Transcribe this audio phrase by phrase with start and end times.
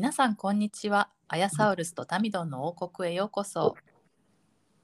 [0.00, 1.10] 皆さんこんにちは。
[1.28, 3.74] アヤサウルスとタミドンの王国へようこそ。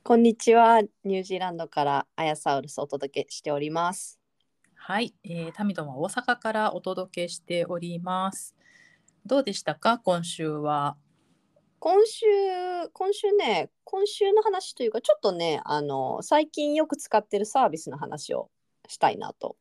[0.03, 0.83] こんにちは。
[1.05, 4.21] ニュージーランドからアヤサウルスをお届けしております。
[4.75, 8.55] はい、えー、タミドンは大阪からお届けしております。
[9.25, 9.99] どうでしたか？
[10.01, 10.99] 今週は。
[11.79, 12.27] 今週、
[12.93, 18.51] 今週ね、今週の話というか、ちょっとね、あの、最近よく使ってるサービスの話を
[18.87, 19.57] したいなと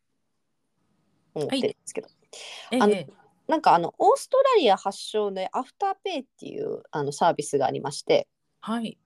[1.33, 2.09] 思ってるんですけど、
[2.73, 8.27] あのええなんかあの、オーストラリア発祥でアフターペイっていうあのサービスがありまして、
[8.61, 8.97] はい。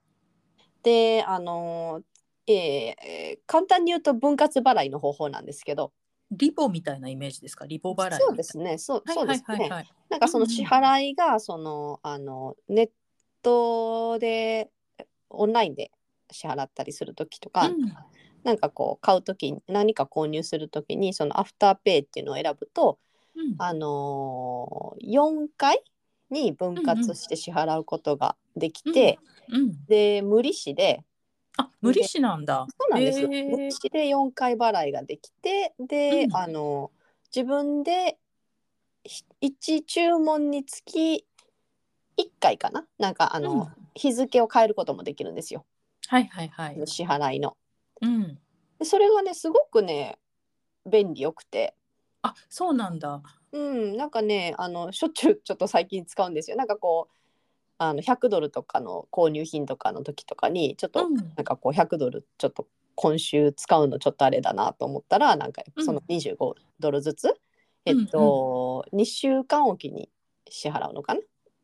[0.84, 2.02] で、あの、
[2.48, 5.92] えーえー簡単に言うと分割払いの方法なんですけど、
[6.32, 7.66] リボみたいなイメージですか？
[7.66, 9.70] リボ払いそうですね、そうはいそうですね。
[10.10, 12.90] なんかその支払いがその、あのネッ
[13.42, 14.70] トで
[15.30, 15.92] オンラインで
[16.32, 17.94] 支払ったりする時とか、うん。
[18.44, 22.98] なんかこう買う時に何か購入する時にそのアフターペイっていうのを選ぶと、
[23.40, 23.56] うん。
[23.58, 25.82] あのー、4回
[26.30, 31.04] に分割して支払うことができて、うんで無利子で
[31.58, 32.68] あ無利子なんだ。
[32.70, 36.36] そうなんですよ、無利子で4回払いができてで、うん。
[36.36, 36.92] あの
[37.36, 38.20] 自分で
[39.42, 41.26] 1注文につき
[42.18, 42.86] 1回かな？
[43.00, 43.68] なんかあの、うん。
[43.96, 45.66] 日付を変えることもできるんですよ。
[46.08, 46.82] はいはいはい。
[46.86, 47.58] 支払いの。
[48.02, 48.40] うん。
[48.78, 50.20] でそれがねすごくね
[50.86, 51.74] 便利よくて。
[52.22, 53.22] あそうなんだ。
[53.52, 56.58] うん、なんかねあのしょっちゅうちょっと最近使うんですよ。
[56.58, 57.16] なんかこう
[57.78, 61.16] あの100ドルとかの購入品とかの時とかにちょっと、うん。
[61.16, 67.34] なんかこう100ドルちょっと今週使うのちょっとあれだなと思ったらなんかその25ドルずつ、
[67.86, 70.10] えっと、2週間おきに
[70.50, 71.22] 支払うのかな？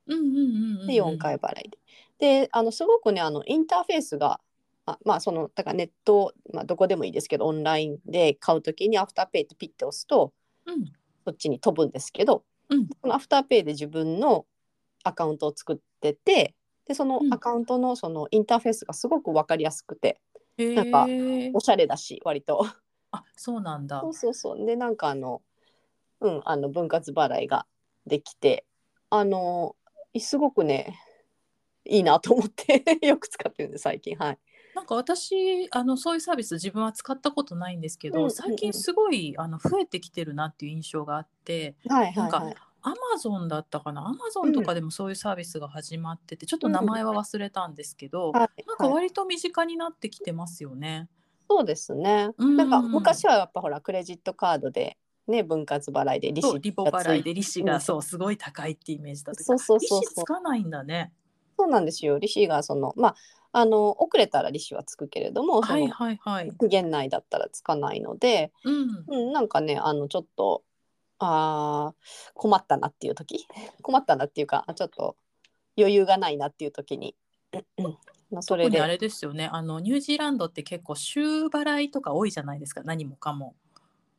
[0.07, 1.77] うんうんうんうんで4回払いで。
[2.17, 4.39] であのすごくねあのインターフェースが
[4.85, 10.31] あまあそのだからネット、まあ、どこでもいいですけどオンラインで買う時にアフターペイってピッて押すとうん
[11.25, 12.87] そっちに飛ぶんですけど、うん。
[13.01, 14.45] そのアフターペイで自分の
[15.03, 16.55] アカウントを作ってて
[16.85, 17.33] でそのうん。
[17.33, 20.19] アカウントのそのインターフェースがすごく分かりやすくて
[20.57, 22.65] へなんかえおしゃれだし割と。
[23.11, 24.01] あそうなんだ。
[24.01, 24.65] そうそうそう。
[24.65, 25.41] でなんかあの
[26.21, 27.65] うんあの分割払いが
[28.05, 28.65] できて
[29.09, 29.75] あの
[30.17, 30.99] すごくね
[31.85, 34.15] いいなと思って よく使ってるんで最近。
[34.15, 34.39] はい
[34.75, 38.31] なんか私あのそういうサービス自分は使ったことないんですけど、うんうんうん。
[38.35, 42.55] 最近すごいあの増えてきてるなっていう印象があってはいなんかはいはい。
[42.87, 44.07] アマゾンだったかな？
[44.07, 51.09] アマゾンとかでもそういうサービスが始まってて、ちょっと名前は忘れたんですけど、はいはいなんか割と身近になってきてますよね。
[51.49, 52.29] そうですね。
[52.37, 57.81] うんなんか昔はやっぱほらクレジットカードでね分割払いで利子そうリボ払いで利子が、うん。
[57.81, 59.99] そうすごい高いってイメージだったけどそうそうそうそう。
[60.01, 61.11] 利子つかないんだね。
[61.57, 62.19] そうなんですよ。
[62.19, 63.15] 利子がそのまあ
[63.57, 66.51] あの遅れたら利子はつくけれどもそはいのはいはい。
[66.59, 69.05] 期限内だったらつかないので、うん。
[69.07, 70.63] うん、なんかねあのちょっと
[71.19, 73.47] あー困ったなっていう時
[73.81, 75.15] 困ったなっていうかあちょっと
[75.77, 77.15] 余裕がないなっていう時に、
[77.77, 77.97] う ん
[78.29, 83.55] まあそれで特にあれですよねあのニュージーランドって結構週払いとか多いじゃないですか何もかも。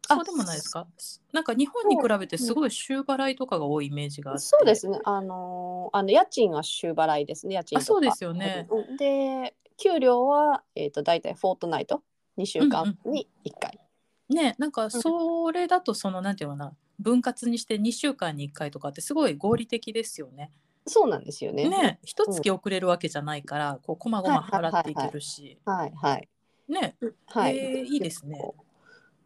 [0.09, 0.87] あそうでもないですか？
[1.33, 4.43] なんか日本に比べてすごい週払いとかが多いイメージがあって。
[4.43, 4.99] そうですね。
[5.05, 7.55] あのーあの家賃は週払いですね。
[7.55, 7.83] 家賃とか。
[7.83, 8.67] あそうですよね。
[8.71, 8.97] うん。
[8.97, 12.03] で給料は、えー、と大体フォートナイト。
[12.39, 13.81] 2週間に1回、
[14.29, 16.77] ねなんかそれだとそのなんていうのかな。
[16.99, 20.51] 分割にして2週間に1回とかってすごい合理的ですよね。
[20.87, 21.69] そうなんですよね。
[21.69, 25.59] ね一月遅れるわけじゃないからこうこまごま払っていけるし。
[25.65, 26.29] はいはい
[26.69, 26.97] ね
[27.27, 28.39] はい、えーいいですね。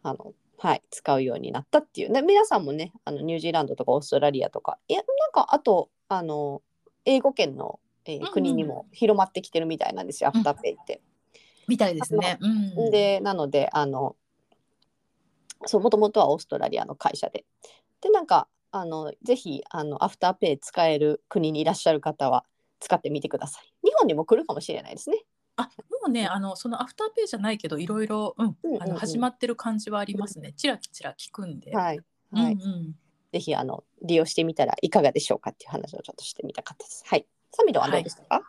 [0.03, 6.61] あのはい使うようになったっていうね皆さんもねあのニュージーランドとかオーストラリアとかいやなんかあとあの
[7.05, 11.01] 英語圏の、えーうんうん国にも広まってきてるみたいなんですよ、アフターペイって。
[11.67, 12.39] みたいですね。
[12.41, 14.15] うん、でなのであの
[15.65, 17.45] そうもともとはオーストラリアの会社で。
[18.01, 22.45] でなんかあのぜひあのアフターペイ使える国にいらっしゃる方は
[22.79, 23.73] 使ってみてください。
[23.83, 25.17] 日本にも来るかもしれないですね。
[25.61, 30.53] あもうねあのそのアフターペイじゃないけどいろいろうんうんうんうんあの始まってる感じはありますね。
[30.53, 31.75] ちらちら聞くんで。
[31.75, 32.95] はい、うんはいうん
[33.31, 37.03] ぜひあの利用してみたらいかがでしょうかっていう話をちょっとしてみたかったです。
[37.07, 37.25] はい。
[37.53, 38.41] サミドはどうでしたか？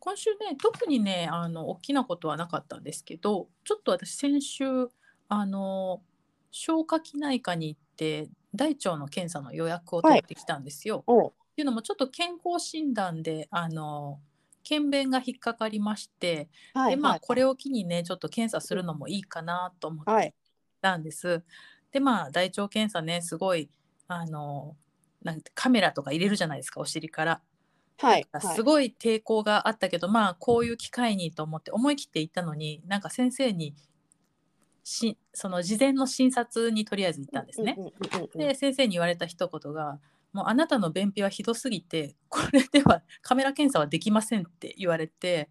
[0.00, 4.88] 今週ね特にねあの大きなことはなかったんですけどちょっと私先週
[5.28, 6.02] あの
[6.50, 11.04] 消化器内科に行って大腸の検査の予約を取ってきたんですよ。
[11.06, 14.18] おうっていうのもちょっと健康診断であの
[14.62, 20.34] 検便が引っかかりまして、はいでまあはいこれを機にねちょっと検査するのもいいかなと思ってはい
[20.80, 21.42] たんです。
[21.92, 23.70] でまあ大腸検査ねすごい
[24.08, 24.76] あの
[25.22, 27.42] なんてカメラとか入れるじゃないですかお尻から。
[27.98, 33.74] はいすごい抵抗があったけど、まあこういう機会にと思って思い切って行ったのになんか先生に
[34.84, 37.76] しその事前の診察にとりあえず行ったんですね。
[38.34, 39.98] で先生に言われた一言が
[40.32, 45.50] 「もうあなたの便秘はひどすぎてこれではカメラ検査はできません」って言われて。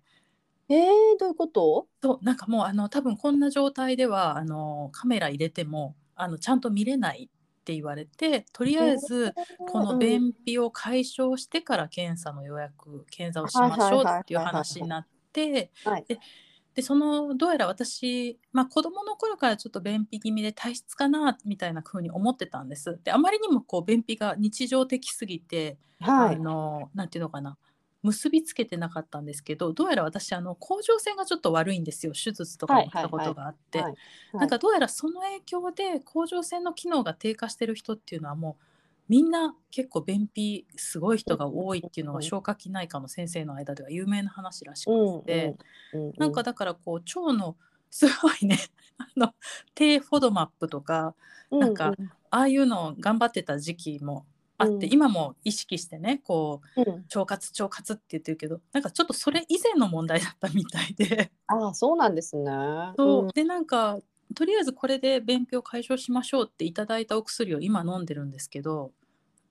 [0.71, 0.85] えー、
[1.19, 1.87] どういうこと？
[2.03, 9.33] そうなんかもうあの多分こんな状態ではあのカメラ入れてもあのちゃんと見れないって言われてとりあえず
[9.67, 16.19] この便秘を解消してから検査の予約検査をしましょうっていう話になってはいで
[16.79, 22.97] でそのどうやら私、まあ、子供の頃からちょっと便秘気味で体質かなみたいな風に思ってたんです。
[23.03, 26.39] であまりにもこう便秘が日常的すぎて、あはい。
[26.39, 27.57] のなんていうのかな
[28.01, 32.13] 結びつけてなかったんですけどどうやら私あの甲状腺がちょっと悪いんですよ。
[32.13, 33.95] 手術とかもしたことがあって、はい。
[34.35, 38.63] なんかどうやらその影響で甲状腺の機能が低下してる人っていうのはもう
[39.09, 42.23] みんな結構便秘すごい人が多いっていうのがうん。
[42.23, 45.55] 消化器内科の先生の間では有名な話らしうんくて、
[45.93, 46.13] うんうん。
[46.17, 47.57] なんかだからこう腸の
[47.89, 48.59] すごいね
[48.99, 49.33] あの
[49.73, 51.15] 低フォドマップとか
[51.49, 52.11] なんかうん。
[52.31, 54.27] ああいうのを頑張ってた時期も
[54.59, 54.93] あって、うん。
[54.93, 56.87] 今も意識してねこううん。
[57.05, 61.31] 腸活腸活って言ってるけどなんかちょっとそれ以前の問題だったみたいで。
[61.47, 62.51] ああそうなんですね。
[62.95, 63.27] そう、ん。
[63.29, 63.99] でなんか
[64.35, 68.91] とりあえずこれで便秘を解消しましょうっていただいたお薬を今飲んでるんですけど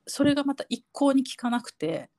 [0.09, 2.11] それがまた一向に効かなくて、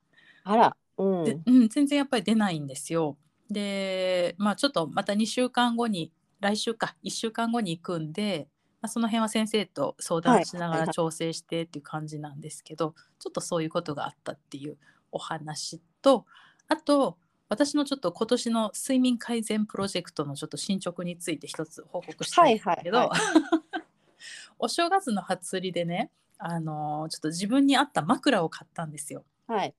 [0.44, 1.24] あら、うん。
[1.24, 3.18] でうん、全然やっぱり出ないんですよ。
[3.50, 6.96] でまあちょっとまた2週間後に来週か。
[7.04, 8.48] 1週間後に行くんで、
[8.80, 10.80] まあ、その辺は先生と相談しながはいはい。
[10.80, 14.78] はいら調整してっていう感じなんですけど、ちょっとそういうことがあったっていう
[15.12, 16.26] お話と
[16.68, 23.18] あと私のちょっと今年の睡眠改善プロジェクトのちょっと進捗について一つ報告したいんですけど、はいはい
[24.62, 26.10] お正月の初売りでね
[26.40, 29.24] あのちょっと自分に合った枕を買ったんですよ。
[29.46, 29.74] はい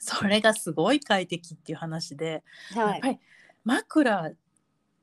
[0.00, 2.42] それがすごい快適っていう話で、
[2.74, 3.18] はいやっぱり
[3.64, 4.32] 枕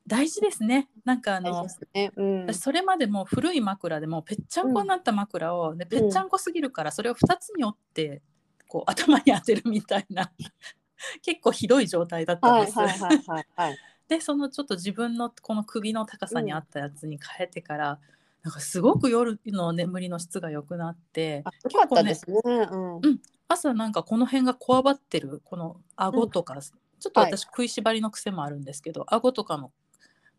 [0.06, 0.88] 大事ですね。
[1.04, 2.12] なんかあの大事ですね。
[2.16, 8.22] うん私それまでもう古い枕でもうぺっちゃんこになった枕を、でぺっちゃんこすぎるからそれを2つに折って
[8.66, 10.32] こう頭に当てるみたいな
[11.22, 12.78] 結構ひどい状態だったんです。
[12.78, 13.78] はいはいはいはいはい。
[14.08, 18.00] でそのちょっと自分のこの首の高さに合ったやつに変えてから、
[18.42, 22.40] なんかすごく夜の眠りの質が良くなってあよかったですね。
[22.44, 29.72] うんうん朝なんかこの辺がこわばってるこの顎とか、ちょっとはい私食いしばりの癖もあるんですけど、顎とかの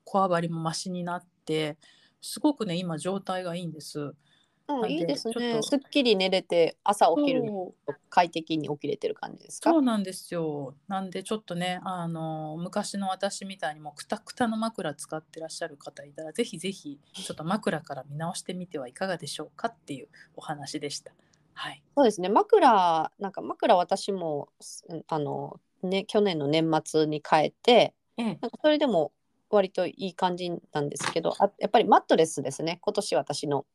[0.06, 1.78] こわばりもマシになって
[2.22, 4.14] すごくね今状態がいいんです。
[4.78, 5.54] うなんいいですね。
[5.54, 7.52] とすっきり寝れて朝起きる
[8.10, 9.72] 快適に起きれてる感じですか？
[9.72, 10.76] そうなんですよ。
[10.88, 21.12] なんでちょっとね、あの昔の私みたいにもうくたくたの枕使ってらっしゃる方いたら、ぜひぜひちょっと枕から見直してみてはいかがでしょうかっていうお話でした。
[21.54, 21.84] はい。
[21.96, 22.30] そうですね。
[22.30, 29.12] 枕なんか枕私もすあのね去年の年末に変えてええ、なんかそれでも
[29.50, 32.80] 割といい感じなんですけど、あやっぱりマットレスですね。
[32.82, 33.66] 今年私の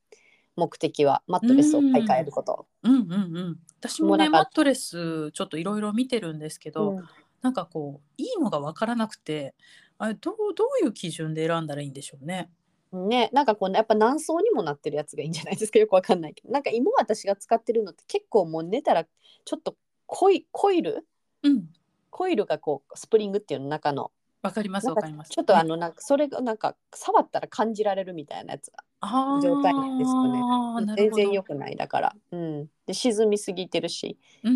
[0.57, 2.67] 目的はマットレスを買い替えること。
[2.83, 3.07] うんうんう
[3.51, 3.61] ん。
[3.79, 7.05] 私もね、マットレスちょっといろいろ見てるんですけど、うん
[7.43, 9.55] なんかこういいのがわからなくて、
[9.99, 12.51] あれどうどういう基準で選んだらいいんでしょうね。
[12.93, 19.77] ね、なんかこうねやっぱ何層にもなってるやつがいいんじゃないですか よくわかんないけどなんか今私が使ってるのって結構もう寝たらちょっと
[20.07, 21.07] コイコイル？
[21.43, 21.69] うん。
[22.11, 24.11] コイルがこうスプリングっていうの中の
[24.43, 25.31] わかりますわかります。
[25.31, 30.41] ちょっとあのなんかそれがなんか触ったら感じられるみたいなやつ状態なんですよね。
[30.97, 34.55] 全然良くないだから、うん、で沈みすぎてるし、なん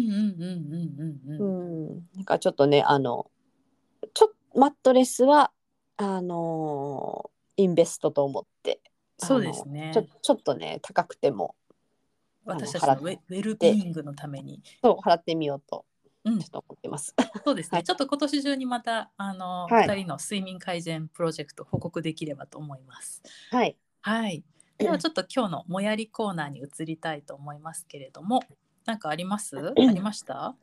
[2.25, 3.31] かちょっとねあの
[4.15, 5.53] ちょマットレスは
[5.97, 8.81] あのーインベストと思って
[9.19, 9.91] そうですね。
[9.93, 9.99] ち。
[9.99, 11.55] ょちょっとね高くても
[12.45, 14.63] 私たちのウェウェルビーイングのために。
[14.83, 15.85] そう払ってみようと
[16.25, 16.39] うん。
[16.39, 17.15] ちょっと思ってます。
[17.45, 17.85] そうですね、はい。
[17.85, 19.87] ちょっと今年中にまたあの、はい。
[19.87, 23.23] 2人の睡眠改善プロジェクト報告できればと思います。
[23.51, 24.43] はい、はい。
[24.79, 28.43] ではちょっと今日のもやりコーナーに移りたいと思いますけれども、
[28.87, 29.59] 何かあります？
[29.59, 30.55] ありました？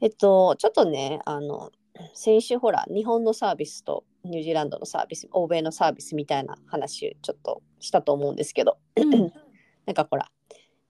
[0.00, 1.70] えっとちょっとねあの
[2.14, 9.10] 先週ほら日本のサービスとニュージーランドのサービス欧米のサービスみたいな話ちょっとしたと思うんですけど、うん
[9.86, 10.30] なんかほら、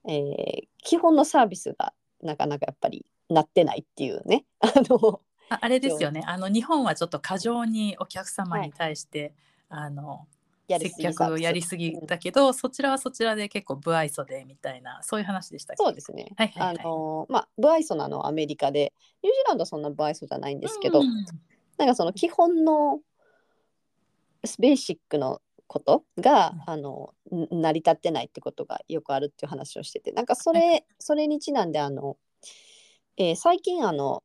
[0.08, 5.20] えー基本のサービスがなかなかやっぱりなってないっていうね あの
[5.50, 6.22] ああれですよね。
[6.26, 9.34] あの日本はちょっと過剰にお客様に対して、
[9.68, 10.26] あのやり
[10.78, 16.32] 接客をやりすぎだけど、そちらはそちらで結構不愛想でみたいなそういう話でしたそうですね。
[16.36, 16.78] はいはいはい。
[16.80, 21.24] あのまあ不愛想なのはアメリカでニュージーランドはそんな不愛想じゃないんですけど、うん
[21.78, 23.00] なんかその基本の
[24.58, 26.74] ベーシックのことが、うん。
[26.74, 32.16] あのん成り立ってないってことがよくあるっていう話をしててなんかそれそれにちなんであの、
[33.16, 34.22] えー最近あの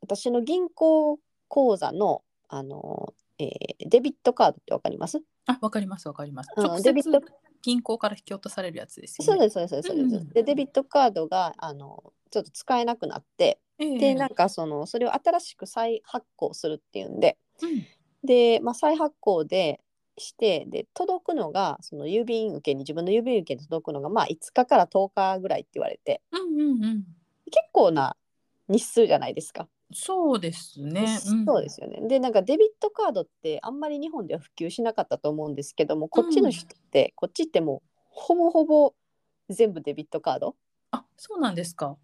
[0.00, 5.20] 私の銀行口座のあの、えーデビットカードってわかります？
[5.46, 6.50] あわかりますわかります。
[6.56, 7.20] うん直接デビット。
[7.62, 9.50] 銀行から引き落とされるやつですよね。
[9.50, 10.10] そうですそうですそうです。
[10.10, 10.28] そうん。
[10.30, 13.98] でデビットカードがあのちょっと使えなくなってええ。
[13.98, 17.86] でなんかそのそれを新しく再発行するっていうんでうん。
[18.24, 19.80] で、まあ、再発行で
[20.18, 26.22] してで届くのがその郵便受けに自分の郵便受けに届くのがまあ5日から10日ぐらいって言われて。
[26.32, 27.04] うんうんうん。
[27.46, 28.16] 結構な
[28.68, 29.68] 日数じゃないですか。
[29.92, 31.18] そうですね。
[31.46, 32.00] そうですよね。
[32.08, 38.94] でなんかデビットカードってあんまり日本では普及しなかったと思うんですけどもこっちの人って、こっちってもうほぼほぼ
[39.48, 40.56] 全部デビットカード
[40.90, 41.96] あ、そうなんですか。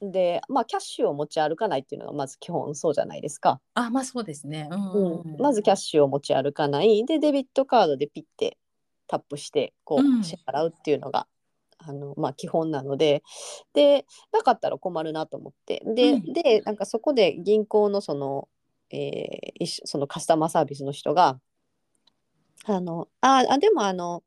[0.00, 3.60] でまあキャッシュを持ち歩かないっていうのがまず基本そうじゃないですか。
[3.74, 4.68] あ、まあそうですね。
[4.70, 8.56] うんうん、まずキャッシュを持ち歩かないでデビットカードでピッて
[9.08, 11.26] タップしてこうんう支払うっていうのが、
[11.88, 13.22] あのまあ、基本なので
[13.72, 18.48] でなかったら困るなと思ってで,、うんでなんかそこで銀行のその,、
[18.90, 21.40] えーそのカスタマーサービスの人が
[22.64, 24.22] あのああでもあの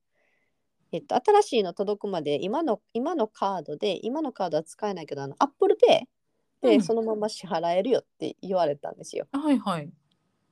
[0.94, 6.02] えっと、新しいの届くまで今の今のカードで今のカードは使えないけどあの Apple Pay
[6.64, 9.26] うんでそのまま支払えるよって言われたんですよ。
[9.32, 9.90] はいはい。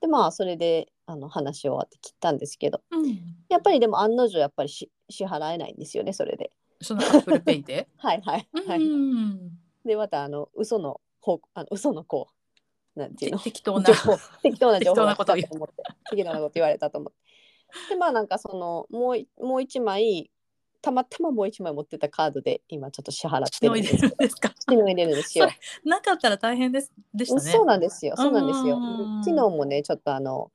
[0.02, 3.20] でまあそれであの話終わって切ったんですけどうん。
[3.50, 6.52] やっぱりでも案の定やっぱりし支払えないんですよねそれで。
[6.82, 7.88] その Apple Pay で？
[7.98, 8.80] はいはいうはい。
[8.84, 9.52] ん。
[9.86, 12.30] でまたあの嘘の方あの嘘のこ
[12.96, 13.40] うなんていうの？
[13.40, 13.94] 適当な情。
[13.94, 15.58] 報適当な情報が適当なこと言って
[16.12, 17.90] 適当なこと言われたと思って。
[17.90, 20.32] でまあなんかそのもういもう一枚
[20.82, 24.50] たまたまもう一枚持ってたカードで今ちょっと支払ってるんでするんですか？
[24.50, 25.48] しのいでるんですよ。
[25.84, 27.52] なかったら大変ですでしたね。
[27.52, 28.16] そうなんですよ。
[28.16, 29.24] そうなんですようん。
[29.24, 30.52] 昨日もね、ちょっとあの、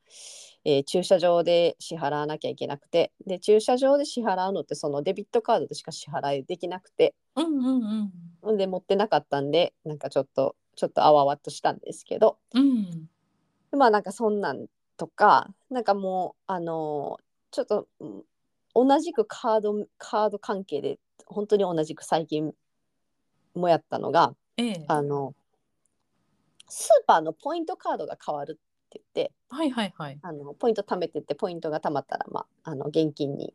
[0.65, 8.11] えー駐車場で支払わなきゃいけなくて、で、駐車場で支払うのって、そのデビットカードでしか支払いできなくて、うんうん
[8.43, 8.57] うん。
[8.57, 13.09] で、持ってなかったんで、なんかちょっと、ちょっとあわわっとしたんですけど、うん。
[13.73, 14.67] まあなんかそんなん
[14.97, 18.25] とか、なんかもう、あのーちょっと、うん
[18.77, 22.53] 同じくカード、カード関係で、本当に同じく最近
[23.55, 24.85] もやったのが、ええ。
[24.89, 25.33] あの、
[26.69, 28.59] スーパーのポイントカードが変わる
[28.99, 30.19] って言って、はいはいはい。
[30.23, 33.55] あのポイント貯めてってポイントが貯まったら、まあ、あの現金に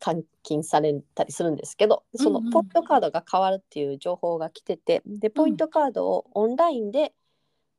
[0.00, 7.12] 換金されたりするんですけどそのうんうんポイントカードが変わるっていう情報が来ててでポイントカードをオンラインで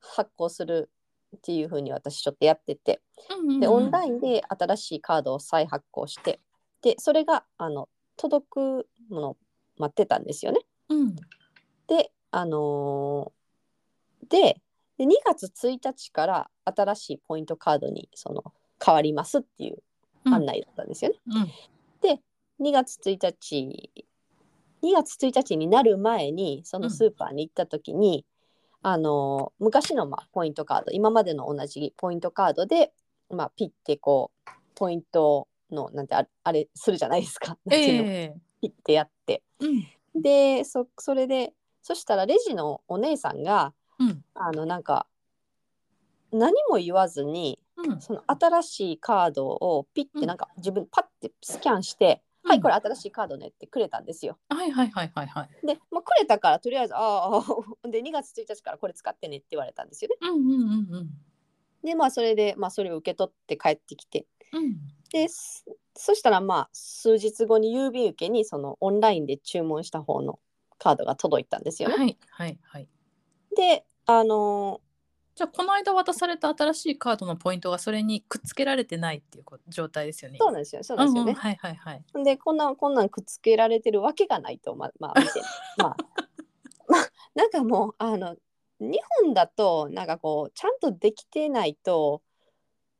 [0.00, 0.90] 発行する
[1.36, 6.40] っていうふうに私ちょっとやっててうんうんうんでオンラインで新しいカードを再発行して
[6.80, 9.36] でそれがあの届くものを
[9.76, 10.60] 待ってたんですよね。
[10.88, 11.16] うん。
[11.88, 13.44] であのー
[14.28, 14.60] で
[14.98, 18.44] で2月1日から新しいポイントカードにその
[18.84, 19.82] 変わりますっていう
[20.24, 21.18] 案内だったんですよね。
[21.26, 21.46] うん。
[22.00, 22.20] で
[22.60, 23.90] 2月1日
[24.82, 28.26] 2月1日になる前にそのスーパーに行った時に、
[28.82, 32.92] あのー昔のまあポイントカード今までの同じポイントカードで、
[33.30, 37.56] まあ、ピッてこうポイントのなんてああれするじゃないですか。
[37.70, 38.34] ええ。
[38.60, 40.22] ピッてやってうん。
[40.22, 43.72] でそそれでそしたらレジのお姉さんが
[44.08, 44.24] うん。
[44.34, 45.06] あのなんか
[46.32, 48.00] 何も言わずにうん。
[48.00, 54.38] その新しいカードをピッうんてなんか自分パッてスキャンして「うんはいこれ新しいカードね」ってくれたんですよ。
[54.48, 55.66] はいはいはいはいはい。
[55.66, 57.42] で、まあ、くれたからとりあえず「ああ」
[57.88, 60.16] で2月1日からこれ使ってねって言われたんですよね。
[60.20, 61.10] うんうんうんうん。
[61.82, 64.76] でまあそれで、まあ、それを受け取って帰ってきてうん。
[65.10, 65.64] です
[65.96, 70.38] そしたらまあ数日後に郵便受けにそのオンラインで注文した方の
[70.78, 71.96] カードが届いたんですよね。
[71.96, 72.88] はいはいはい。
[73.56, 74.80] であの
[75.34, 80.38] じゃあこの間渡された新しいカードのポイントがそれにくっつけられてないっていうこ状態ですよね。
[80.40, 81.32] そうなんですよそうなんですよね。
[81.32, 82.04] んんはいはいはい。
[82.24, 85.40] でこんなんこんなんくっつけられてるわけがないとままあ見て
[85.78, 85.96] まあ
[86.88, 88.36] まあ なんかもうあの
[88.78, 92.22] 日本だとなんかこうちゃんとできてないと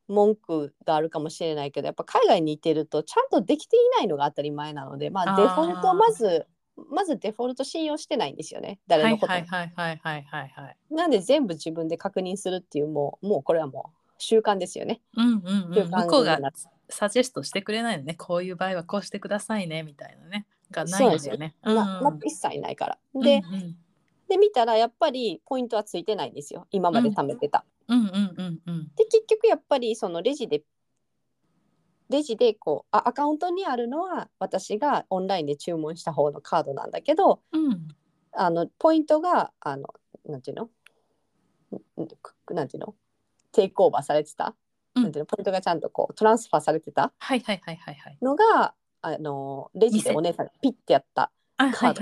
[0.08, 6.46] 文句があるかもしれないけどやっぱ海外にいてるとちゃんとできていないのが当たり前なのでまあデフォルトをまず
[6.90, 10.76] まずデフォルト信用してないんですよね誰のことも、はいはいはいはいはいはい。
[10.90, 15.00] なんで全部自分で確認するっていうもうもうこれはもう習慣ですよね。
[15.16, 15.90] うんうんうん。
[15.90, 16.38] 向こうが
[16.88, 18.14] サジェストしてくれないのね。
[18.14, 20.46] こういう場合はこうしてくださいねみたいなね。
[20.70, 21.56] がないですよだよね。
[21.62, 22.98] なな一切ないから。
[23.14, 23.76] で,、うんうん
[24.28, 27.64] で見たらやっぱりポイントはついてないんですよ今まで貯めてた。
[27.88, 28.84] うんうんうんうん。
[28.96, 30.62] で結局やっぱりそのレジで
[32.10, 37.88] レジでこうあアカウントにあるのは私がオンラインで注文した方のカードなんだけどうん
[38.32, 39.88] あのポイントがあの
[40.26, 40.68] なんていうの？
[42.50, 42.94] なんていうの？
[43.52, 44.54] テイクオーバーされてた、
[44.94, 45.02] うん。
[45.04, 45.26] なんていうの？
[45.26, 47.12] ポイントがちゃんとこうトランスファーされてた？
[47.18, 48.18] はいはいはいはいはい。
[48.22, 50.16] のがあのレジで店。
[50.16, 52.00] お姉さんがピッてやったあカード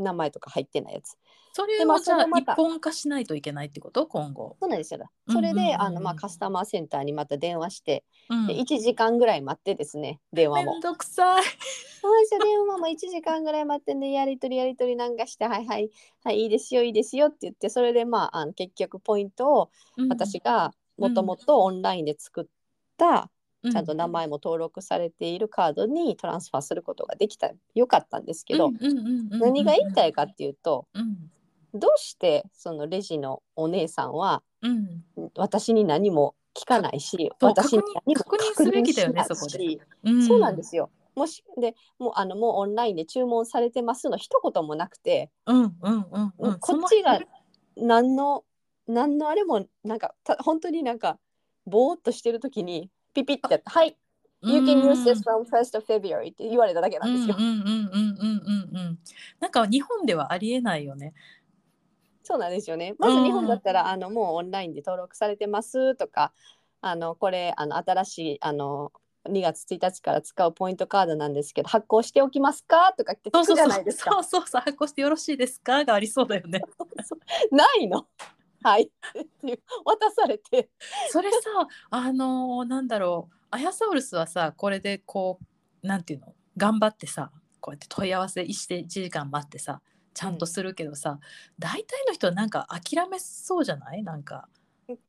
[0.00, 1.16] 名前とか入ってないやつ。
[1.52, 4.06] それでまあをじゃあ一本化しないといけないってこと？
[4.06, 5.00] 今後、そうなんですよ。
[5.26, 10.72] うんそれで、あのまあカスタマーセンターにまた電話して、うん、で1時間ぐらい待ってですね電話も。
[10.72, 11.44] めんどくさい。
[12.00, 12.40] そうですよ。
[12.44, 15.90] 電話も1時間ぐらい待ってねやり取りやり取りなんかしてはいはい
[16.24, 19.70] はいいいですよいいですよって言ってそれでまああの結局ポイントを
[20.08, 22.44] 私がもともとオンラインで作っ
[22.96, 23.30] た、
[23.62, 27.50] ちゃんと名前も登録されているカードにトランスファーすることができた。
[27.74, 28.70] よかったんですけど、
[29.30, 31.30] 何が言いたいかっていうとうん。
[31.72, 35.04] どうしてそのレジのお姉さんはうん。
[35.36, 39.58] 私に何も聞かないし私に何も確認すべきだよねそこで。
[39.58, 40.90] しうん、そうなんですよ。
[41.14, 46.58] もしでもうあのもうオンラインで注文されてますの一言もなくて、うんうんうんうん。
[46.58, 47.20] こっちが
[47.76, 48.44] 何の
[48.86, 51.18] 何のあれもなんかた本当になんか
[51.66, 53.96] ぼーっとしてる時にピピってやって「はい。
[54.42, 57.36] You can use this from 1st of February」って言われただけなんですよ。
[59.38, 61.12] なんか日本ではありえないよね。
[62.22, 62.94] そうなんですよね。
[62.98, 66.32] まず日本だったら、あのもうオンラインで登録されてますとか
[66.80, 68.92] あのこれあの新しいあの
[69.28, 72.94] 2月1日から使うポイントカードなんですけど発行しておきますか？
[72.96, 74.10] とかって聞くじゃそうそうそうないですか。
[74.12, 76.62] そうそうそう発行してよろしいですかがありそうだよね
[77.50, 78.06] ないの
[78.62, 78.88] はいっ
[79.40, 80.70] ていう渡されて
[81.10, 81.36] それさ
[81.90, 85.38] あのーなんだろうアヤサウルスはさこれでこ
[85.82, 89.80] うなんていうの頑張ってさこうやって問い合わせして1時間待ってさ
[90.12, 91.20] ちゃんとするけどさ、
[91.58, 94.02] 大体の人はなんか諦めそうじゃない？
[94.02, 94.48] なんか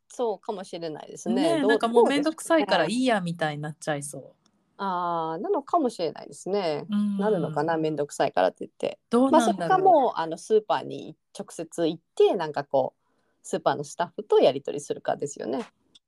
[0.07, 1.61] そうかもしれないですねね。
[1.61, 3.03] どなんかもうめんどくさいからいい。
[3.03, 4.35] いやみたいになっちゃいそ
[4.77, 6.85] ああなのかもしれないですね。
[6.89, 7.77] う、うん、なるのかな？
[7.77, 8.99] めんどくさいからって言って。
[9.09, 13.00] どうなんだろう、もうあのスーパーに直接行ってなんかこう
[13.43, 15.65] スーパーのスタッフとやり取りするかですよね。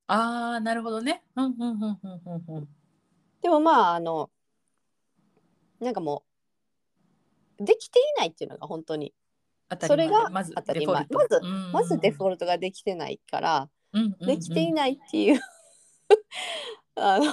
[0.07, 1.23] ああなるほどね。
[1.35, 2.67] うんうんうんうんうんうん。
[3.41, 4.29] でもまああの
[5.79, 6.23] なんかも
[7.59, 9.13] うできていないっていうのが本当に
[9.69, 11.07] 当たそれがり前まず当たり前。
[11.09, 11.41] まず
[11.71, 13.69] まずデフォルトができてないから
[14.21, 15.39] できていないないっていう
[16.95, 17.31] あのだ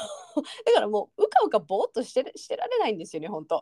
[0.75, 3.61] からもううかうかぼーっとしてるしてられないんですよね本当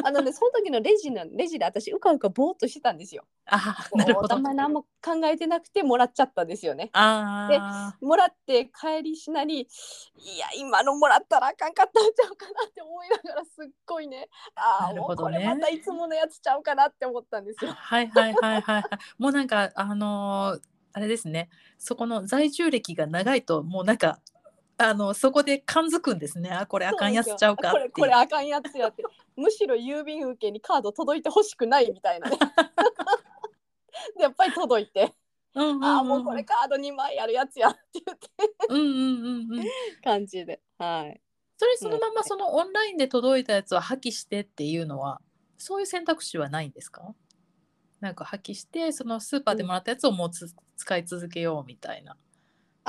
[0.06, 17.72] あのねその時のレジのレジで私うかうかぼーっとしてたんですよあーなるほどあんまり何も考えてなくてもらっちゃったんですよねあもらって帰りしなりいや今のもらったらあかんかったんちゃうかなって思いながらすっごいねああもうこれまたいつものやつちゃうかなって思ったんですよ。
[17.72, 18.84] はいはいはいはいはい。
[19.18, 20.60] もうなんかあのー
[20.92, 21.48] あれですね。
[21.78, 24.18] そこの在住歴が長いともうなんか
[24.82, 26.50] あのそこで感づくんですね。
[26.50, 27.90] あこれあかんやつちゃうかこれ。
[27.90, 29.04] これあかんやつやって
[29.36, 32.38] むしろ郵便受けにカード届いてほしくないみたいなね
[34.16, 35.14] でやっぱり届いて、
[35.54, 38.28] うんうんうん、ああもうこれカード2枚あるやつやって言って
[38.70, 39.64] うんうんうんうん。
[40.02, 41.20] 感じではい
[41.58, 45.20] それそのままそのオンラインで届いたやつは破棄してっていうのは
[45.58, 47.14] そういう選択肢はないんですか？
[48.00, 50.46] なんか破棄してそのスーパーでもらったやつをもうつ、
[50.78, 52.16] 使い続けようみたいな。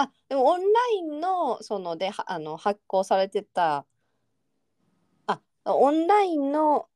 [0.01, 3.85] あでもオンラインのそのではあの発行されてた
[5.27, 6.87] あオンラインの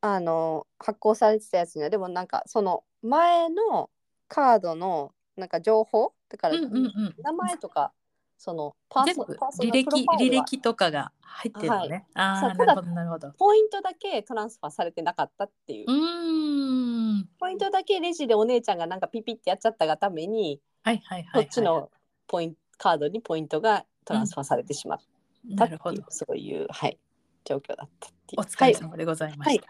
[0.00, 3.90] あの発行されてたやつにはでもなんかその前の
[4.28, 6.12] カードのなんか情報？
[6.28, 7.14] だから、うんうんうん。
[7.22, 7.92] 名前とか
[8.38, 12.06] そのパーソパーソナ履歴履歴とかが入ってるのね。
[12.14, 13.32] ああそうなるほどなるほど。
[13.32, 17.26] ポイントだけトランスファーされてなかったっていう、う。
[17.38, 21.44] ポイントだけレジでお姉ちゃんがなんかピピってやっちゃったがために、はいはいはい、はい。
[21.44, 21.90] そっちの
[22.30, 26.02] ポイントカードにポイントがトランスファーされてしまったっていう、なるほど。
[26.08, 26.96] そういう、はい、
[27.44, 29.66] 状況だったっていうお疲れ様でございました。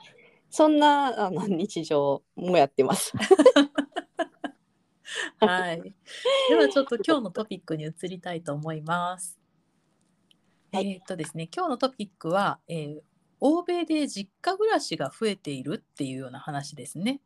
[0.50, 3.12] そんなあの日常もやってます。
[5.38, 5.94] はい。
[6.50, 9.40] ではちょっと今日のトピックに移りたいと思います。
[10.72, 13.00] はいえーっとですね、今日のトピックは、えー
[13.40, 17.22] 欧米で実家暮らしが増えているっていうような話ですね。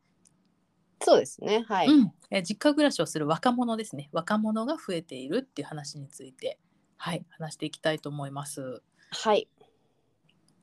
[1.04, 1.64] そうですね。
[1.68, 1.88] はい。
[1.88, 4.08] うん、えー実家暮らしをする若者ですね。
[4.12, 6.58] 若者が増えているっていう話について、
[6.96, 8.82] はい、話していきたいと思います。
[9.10, 9.48] はい。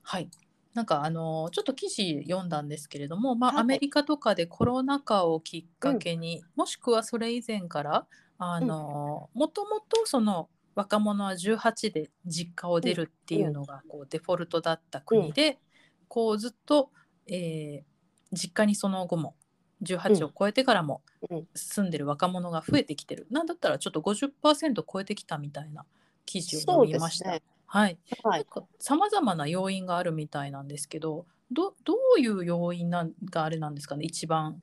[0.02, 0.30] はい。
[0.74, 15.60] なんかあのちょっと記事読んだんですけれども、まあ、はいアメリカとかでコロナ禍をきっかけに、もしくはそれ以前からあのもともとその若者は18で実家を出るっていうのがこうデフォルトだった国で、
[16.08, 16.90] こうずっと、
[17.28, 17.92] えー
[18.34, 19.36] 実家にその後も
[19.82, 25.86] 18を超えてからもうん住んでる若者が増えてきてる、なんだったらちょっと50%超えてきたみたいな
[26.26, 27.32] 記事を読みました。
[27.32, 27.98] ねはい。
[28.24, 28.46] はい、
[28.80, 34.62] さまざまな要因があるみたいなんですけど、どどういう要因なんがあれなんですかね、一番。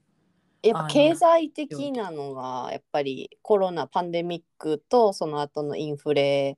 [0.63, 6.57] やっぱ経済的なのはやっぱりコロナパンデミックとその後のインフレ家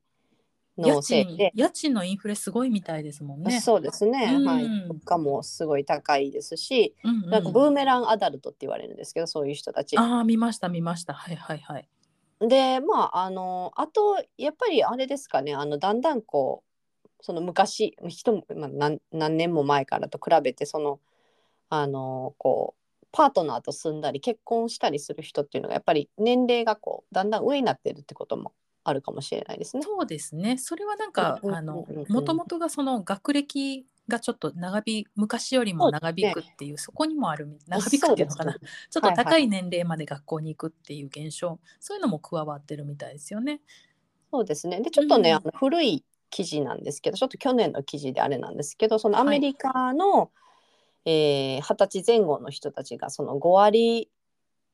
[0.80, 3.60] のせい賃で、家賃のインフレすごいみたいですもんね。
[3.60, 9.96] そうですね、うんはい、物価もすごい高いですし、うんうんなんかブーメランアダルトって言われるんですけどそういう人たち。
[9.96, 11.88] ああ見ました見ましたはいはいはい。
[12.40, 21.00] でまああのあとやっぱりあれですかねあのだんだんこうその昔人も、まあ、何何年も前からと比べてその
[21.68, 28.52] あのこうパートナーと住んだり結婚したりする人っていうのがやっぱり年齢がこうだんだん上になってるってことも
[28.84, 29.82] あるかもしれないですね。
[29.82, 30.58] そうですね。
[30.58, 38.52] それはなんか、もともとがその学歴がちょっと長引昔よりも長引くっていう、そこにもあるみ、長引くっていうのかな。
[38.52, 43.60] そうですちょっと高い年齢まで学校に行くっていう現象、そういうのも加わってるみたいですよね。
[44.30, 44.80] そうですね。
[44.80, 50.30] でちょっとね、うんあの古い記事なんですけどちょっと去年の記事であれなんですけどそのアメリカの
[51.04, 54.10] えー二十、歳前後の人たちがその5割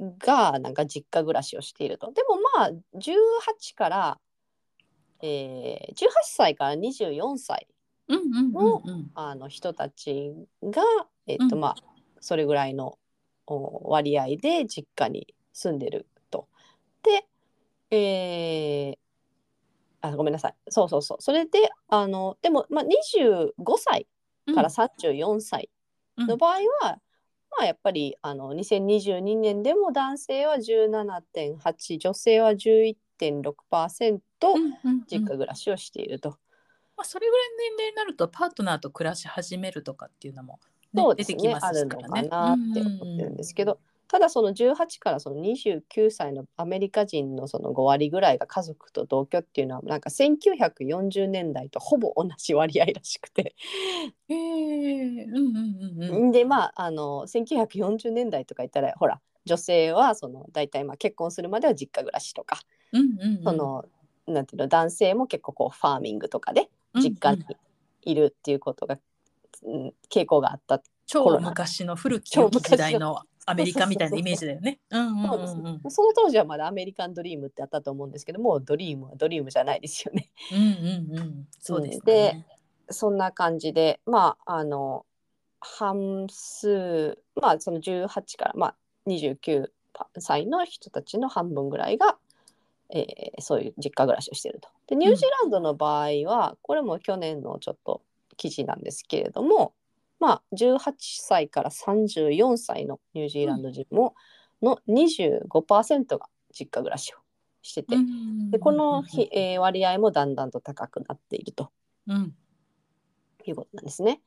[0.01, 2.13] がなんか実家暮らしをしていると。
[2.13, 4.21] でもまあ18から、
[5.23, 7.67] えー、18歳から24歳
[8.09, 9.11] うんうんうんうん。
[9.15, 10.33] あの人たち
[10.63, 10.83] が、
[11.27, 11.77] えっとうんまあ、
[12.21, 12.99] それぐらいの
[13.47, 16.49] お割合で実家に住んでると。
[17.03, 17.27] で、
[17.91, 18.99] えー
[20.03, 24.07] あごめんなさいそうそうそうそれであのでも、まあ、25歳
[24.55, 25.71] から34歳
[26.17, 27.01] の場合は、
[27.59, 34.21] まあやっぱりあの2022年でも男性は17.8女性は11.6%
[35.11, 36.39] 実家暮らしをしていると。
[36.97, 40.61] まあ、それぐらいの年齢になるとパートナーと暮らし始めるとかっていうのも、
[40.95, 42.29] ねそうですね出てきますあるのからね。
[42.29, 53.55] かなって思ってるんですけど、ただその18からその29歳のアメリカ人のその5割ぐらいが家族と同居っていうのはなんか1940年代とほぼ同じ割合らしくて、
[54.29, 56.33] へえうんうんうんうん。
[56.33, 62.61] でまああの1940年代とか言ったらほら女性はその大体まあ結婚するまでは実家暮らしとか、
[62.93, 63.85] うんうんうん、その
[64.27, 67.45] なんていうの男性も結構こうファーミングとかで実家に
[68.03, 69.01] いるっていうことが、うん
[70.11, 74.81] 傾向があった超昔の古き時代のアメリカみたいなイメージだよね。
[75.89, 80.31] その当時はまだアメリカンドリームってあったと思うんですけどもうドリームはドリームじゃないですよね。
[80.53, 81.49] うんうんうん。
[81.59, 82.47] そうですでね。
[82.91, 85.07] そんな感じでまああの
[85.61, 88.75] 半数まあその18から、まあ、
[89.07, 89.71] 29
[90.19, 92.17] 歳の人たちの半分ぐらいが、
[92.91, 94.69] えーそういう実家暮らしをしていると。
[94.87, 98.01] でニュージーランドの場合は、これも去年のちょっと
[98.37, 99.75] 記事なんですけれども、
[100.19, 104.15] まあ、18歳から34歳のニュージーランド人も、
[104.63, 107.19] の25%が実家暮らしを
[107.63, 107.97] してて、
[108.51, 111.71] でこのひ、えー割合もだんだんと高くなっていると。
[112.07, 112.35] うん。
[113.45, 114.21] いうことなんですね。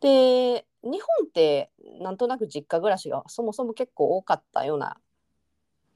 [0.00, 4.98] で日本ってなんとなく実家暮らしがそもそも結構多かったような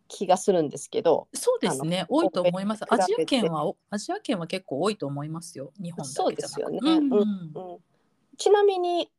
[0.09, 2.07] 気がするんですけどそうですね。
[2.09, 2.85] 多いと思います。
[2.89, 5.73] アジア圏はおアジア圏は結構多いと思いますよ。
[5.81, 6.81] 日本そうですよね。
[6.83, 7.13] うん。
[7.13, 7.79] うんうん
[8.41, 9.11] ちなみに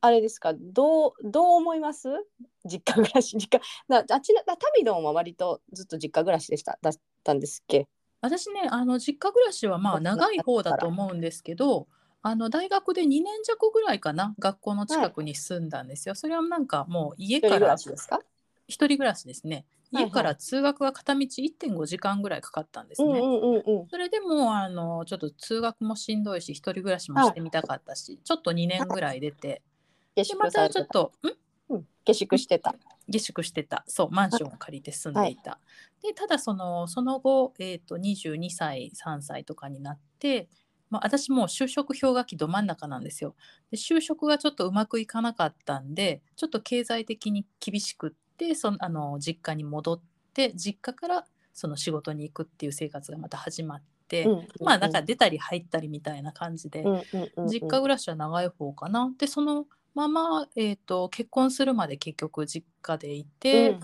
[0.00, 0.54] あれですか？
[0.54, 2.08] どうどう思います？
[2.64, 3.60] 実家暮らし実家。
[3.88, 6.78] なあちらタミドンは割とずっと実家暮らしでした。
[6.80, 7.88] だったんですっけ？
[8.20, 11.88] 私ねあの実家暮らしはまあ長い方だと思うんですけど
[12.22, 18.20] あの大学で2年弱ぐらいかな学校の近くに住んだんですよ、それはなんかもう家からですか？
[18.68, 19.66] 一人暮らしですね。
[19.90, 20.04] はいはい。
[20.04, 23.20] 家から通学は片道1.5時間ぐらいかかったんですね、
[23.90, 29.62] それでもあのちょっと通学もしんどいし一人暮らしもしてみたかったしちょっと2年ぐらい出て。
[30.14, 31.12] 下宿されてたたちょっと
[31.70, 31.74] ん？
[31.74, 31.86] うん。
[32.04, 32.74] 下宿してた。
[33.08, 33.84] 下宿してた。
[33.86, 35.58] そうマンションを借りて住んでいた、
[36.02, 40.48] でただそのその後、えー、と22歳3歳とかになって、
[40.90, 43.34] まあ、私もう就職氷河期ど真ん中なんですよ。
[43.70, 48.16] で就職がちょっとうまくいかなかったんでちょっと経済的に厳しくって
[48.54, 50.00] そのあの実家に戻っ
[50.34, 59.12] て実家からその仕事に行くっていう生活がまた始まって、うんうんうんまあなんか出たり入ったりみたいな感じで、うんうんうんうん実家暮らしは長い方かな。
[59.18, 63.80] でそのまま、えー、と結婚するまで結局実家でいて、うんっ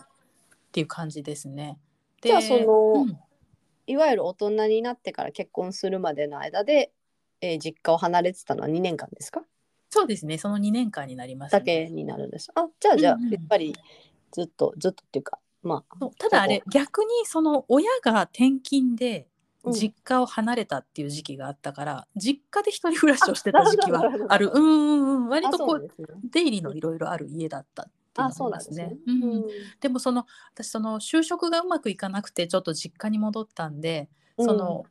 [0.74, 1.78] ていう感じですね。
[2.20, 3.18] でじゃあそのうん
[3.86, 6.90] いわゆる大人になってから結婚するまでの間で、
[7.40, 9.42] えー実家を離れてたのは2年間ですか？
[9.90, 11.64] そうですねその2年間になります、だね。
[11.64, 12.50] けになるんです。
[12.56, 13.76] あじゃあじゃあうんうんやっぱり
[14.35, 16.07] ずっとずっとっていうかまあ。
[16.18, 19.27] ただあれ逆にその親が転勤で
[19.64, 19.73] うん。
[19.73, 24.51] 実家を離れたっていう時期があったから、実家で一人暮らしをしてた時期はあなる。
[24.53, 25.29] うんうんうん。
[25.29, 25.88] 割あとこうね。
[26.31, 28.94] 出入りのいろいろある家だったっていうのですね。
[29.07, 29.44] うんうん。
[29.81, 34.85] でもその私その就職がうまくいかなくてちょっと実家に戻ったんで、その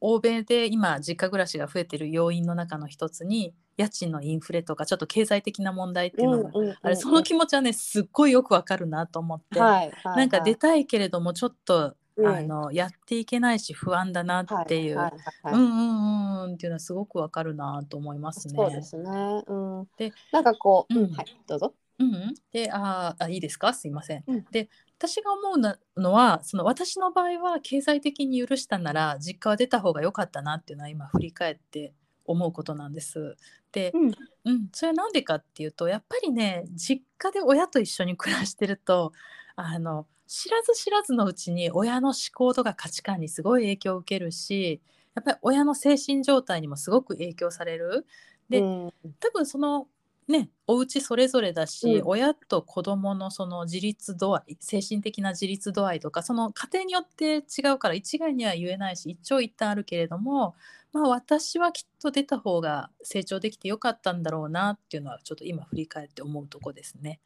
[0.00, 18.54] 欧米で今実家暮らしが増えてる要因の中の一つに家賃のインフレとかちょっと経済的な問題っていうのが、うんうんうんあれその気持ちはねすっごいよくわかるなと思って、はいはいなんか出たいけれどもちょっと、うんあのやっていけないし不安だなっていう、はいはいはいうんうんうんっていうのはすごくわかるなと思いますね。
[18.56, 19.10] そうですね。
[19.46, 19.88] うん。
[19.96, 21.72] でなんかこう、うんうんはい、どうぞ。
[21.98, 23.72] うんうん、であーあいいですか？
[23.72, 24.24] すいません。
[24.26, 31.94] うんで私が思うなのはその私の場合は経済的に許したなら実家は出た方が良かったなっていうのは今振り返って
[32.30, 33.36] 思うことなんです。
[33.72, 34.12] で、うん
[34.44, 39.12] うん、それは何でかっていうとやっぱりね実家で親と一緒に暮らしてると
[39.56, 44.80] あの知らず知らずのうちに親の思考とか価値観にすごい影響を受けるし
[45.14, 48.06] やっぱり親の精神状態にもすごく影響される。
[48.48, 49.86] でうん多分その
[50.30, 52.06] ねお家それぞれだし、うん。
[52.06, 60.54] 親と子供のその自立度合い精神的な自立度合いとかその家庭によって違うから一概には言えないし一長一短あるけれども
[60.92, 67.20] まあ私はきっと出た方が成長できてよかったんだろうなっていうのはちょっと今振り返って思うとこですね。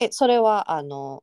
[0.00, 1.22] え、それはあの、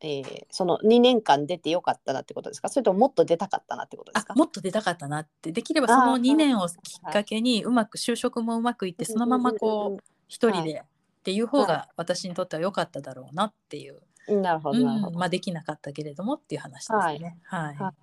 [0.00, 2.68] えーその2年間出てよかったなってことですか？
[2.68, 4.34] それとももっと出たかったなってことですか？
[4.34, 5.50] あもっと出たかったなって。
[5.50, 6.72] できればそのあー2年をき
[7.08, 14.02] っかけにうまく就職もうまくいってそのままこう一人はいでっていう方が私にとっては良かっただろうなっていう。
[14.28, 14.42] うん。
[14.42, 15.12] なるほど、なるほど。
[15.12, 17.38] うんまあ、できなかったけれどもっていう話ですね。
[17.44, 17.76] はい。
[17.76, 17.94] はい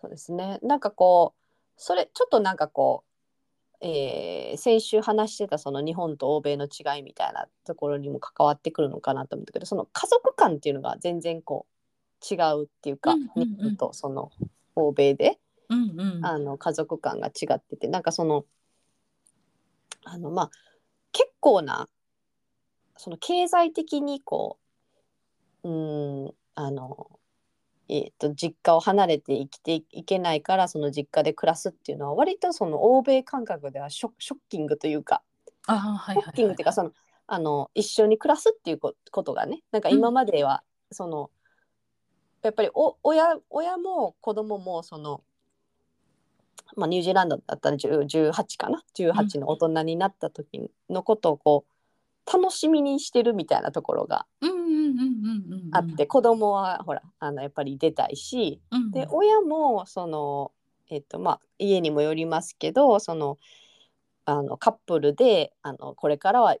[0.00, 0.58] そうですね。
[0.62, 1.40] なんかこう、
[1.76, 3.14] それ、ちょっとなんかこう、
[3.80, 14.30] えー先週話してたその日本と欧米の違いみたいなところにも関わってくるのかなと思ったけどその家族観っていうのが全然こう違うっていうか、うんうんうん日本とその
[14.76, 16.24] 欧米でうんうん。
[16.24, 18.44] あの家族観が違っててなんかその
[20.04, 20.50] あのまあ
[21.14, 21.88] 結構な
[22.98, 24.58] その経済的にこ
[25.62, 27.08] ううーんあの
[27.88, 35.22] えー、と実家を離れて生きていけないからその実家で暮らすっていうのは割とその欧米感覚ではショショッキングというか
[35.66, 36.92] あーはいはいショッキングっていうかその
[37.26, 41.30] あの一緒に暮らすっていうこことがねなんか今まではその、
[42.42, 45.22] やっぱりお親親も子供もその、
[46.76, 48.00] まあ、ニュージーランドだったら10
[48.32, 55.68] 18かな？18の大人になった時のことをこう楽しみにしてるみたいなところがうんうんうんうんうん。
[55.72, 60.52] あって、子供はほらあのやっぱり出たいしうん、で親もその
[60.90, 63.38] えっとまあ家にもよりますけどその
[64.24, 66.56] あのカップルであのこれからは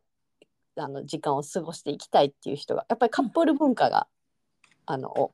[0.76, 4.08] あの時間を過ごしていきたいっていう人がやっぱりカップル文化が、
[4.86, 5.32] あのお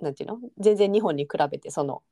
[0.00, 0.38] なんていうの？
[0.58, 2.02] 全然日本に比べてその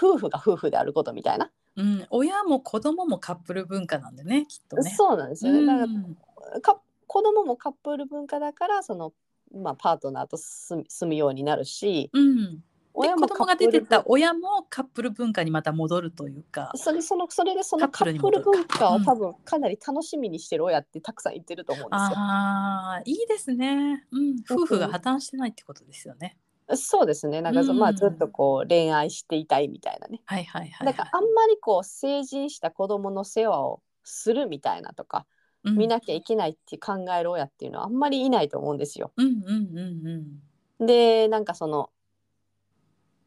[0.00, 4.94] 夫婦が夫婦であることみたいな、うん、親も子供もカップル文化なんでねきっとね。
[4.96, 5.66] そうなんですよね。
[5.66, 9.12] だうんからか子供もカップル文化だからその、
[9.52, 12.60] まあ、パートナーと住むようになるしうん、で
[12.94, 16.72] 親子供が出てった親もカップル文化にまた戻るというか。
[16.74, 22.18] それそのそれでそのカカップル文化うんを多分かなり楽しみにしてる親ってたくさんいてると思うんですよ。
[22.18, 24.36] ああいいですね、うん。
[24.50, 26.36] 夫婦が破綻してないってことですよね。
[26.76, 30.20] そうですねなんかそ、うんまあ、ずっとこう恋愛していたいみたいなね。
[30.26, 30.86] はいはいはい、はい。
[30.86, 35.26] だからあんまりこう成人した子供の世話をするみたいなとか、
[35.64, 39.12] うん見なきゃいけないって考える親っていうのはあんまりいないと思うんですよ。
[39.16, 40.38] うんうんうん
[40.78, 40.86] うん。
[40.86, 41.90] でなんかその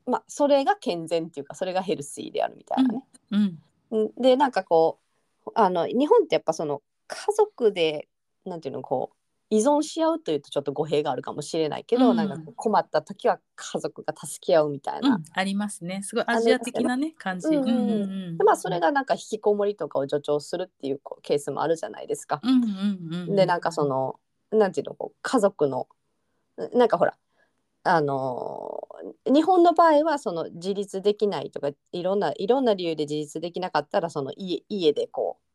[0.08, 3.04] まあそれが健全っていうかそれがヘルシーであるみたいなね。
[3.32, 3.60] うん
[3.92, 5.00] うんでなんかこ
[5.46, 8.08] うあの日本ってやっぱその家族で
[8.46, 9.16] なんていうのこう
[9.52, 16.02] 依存し合うというとちょっと語弊があるかもしれないけど、うんなんか困った時は家族が助け合うみたいな、うん、ありますね。
[16.04, 17.48] すごいアジア的なね感じ。
[17.50, 22.40] うんうんうんうんでまあそれがなんか引きこもりとかを助長するっていうこうケースもあるじゃないですか。
[22.42, 23.36] うんうんうんうん。
[23.36, 24.20] でなんかその
[24.52, 25.88] なんていうのこう家族の
[26.74, 27.18] なんかほら
[27.84, 28.88] あの
[29.26, 35.52] 日本の場合はその自立できないとかいろんないろんな理由で自立できなかったらその家家でこう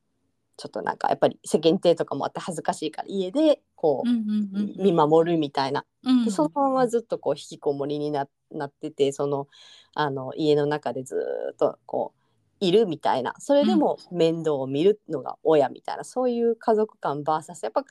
[0.57, 9.49] ちょっとなんかやっぱり世間体とかもあって恥ずかしいから家でこう、見守るみたいなうんでそのままずっとこう引きこもりにななっててその
[9.95, 17.85] あの家の中でずーっとこういるみたいなそれでも面倒を見るのが親みたいな、そういう家族感 VS やっぱ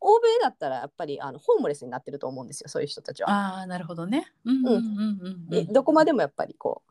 [0.00, 3.30] 欧米だったらやっぱりあのホームレスになってると思うんですよそういう人たちは。
[3.30, 4.30] ああなるほどね。
[4.44, 5.48] うんうんうんうんうん。
[5.48, 6.82] でどこまでもやっぱりこ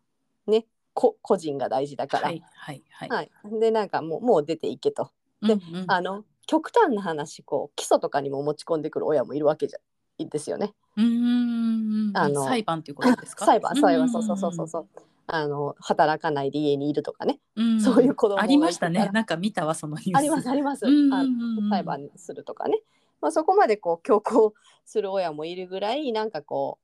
[0.48, 2.28] うねこ個人が大事だから。
[2.30, 3.10] はいはいはい。
[3.10, 5.12] はい、でなんかもうもう出ていけと。
[5.44, 9.80] でうんうんあの極端な話こう基礎とかにも持ち込んでくる親もいるわけじゃ
[10.20, 10.74] ですよね。
[10.96, 13.46] うんうんうんうんあの裁判ということですか？
[13.48, 14.88] 裁判裁判そうそうそうそうそう。
[15.26, 17.82] あの働かないで家にいるとかね、うん。
[17.82, 18.90] そういう子供がありました。
[18.90, 20.18] ねなんか見たわそのニュース。
[20.18, 22.82] ありますあります、うんうん裁判するとかね、
[23.22, 24.54] まあ、そこまでこう強行
[24.86, 26.78] する親もいるぐらいなんかこ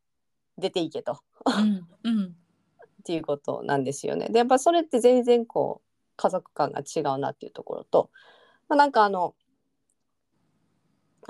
[0.57, 2.35] う出ていけとうんうん
[3.01, 4.29] っていうことなんですよね。
[4.29, 8.09] でやっぱそれって全然こう家族感が違うなっていうところと、
[8.69, 9.35] まあ、なんかあの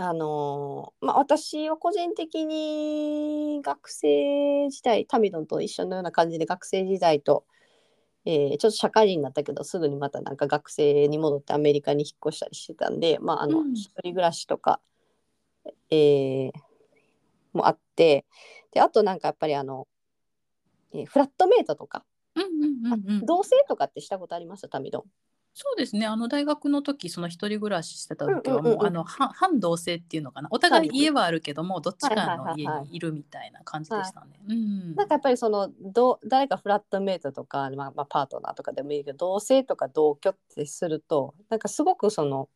[0.02, 7.44] あのまあ、私は個人的に学生時代タミドンと一緒のような感じで学生時代と、
[8.24, 14.80] えー、ちょっと社会人になったけどすぐにまたなんか学生に戻ってアメリカに引っ越したりしてたんで、まあ、あの、うん、一人暮らしとか、
[15.92, 16.52] えー、
[17.52, 18.26] もあって
[18.72, 19.86] であとなんかやっぱりあの、
[20.94, 25.04] えー、フラットメイトとか、うんうんうんうん、同棲とかってしたことありますタミドン
[25.62, 34.40] そうですねあの大学の時その一人暮らししてた時はもう,、あの半同棲っていうのかなお互い家はあるけども、どっちかの家にいるみたいな感じでしたね。
[34.96, 42.48] なんかやっぱりそのど誰かフラットメイトとか、まあ、まあパートナーとかでもいいけど同棲とか同居ってするとなんかすごくその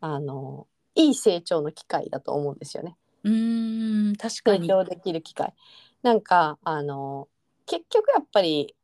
[0.00, 2.96] あのいい成長の機会だと思うんですよね。
[3.22, 4.66] うん確かに。
[4.66, 5.54] 成長できる機会。
[6.02, 7.28] なんかあの
[7.64, 8.74] 結局やっぱり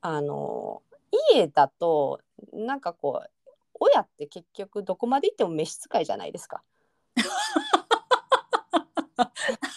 [0.00, 0.82] あの
[1.32, 2.20] 家だと
[2.52, 3.30] なんかこう
[3.80, 6.62] 親って結局どこまで行っても召使いじゃないですか。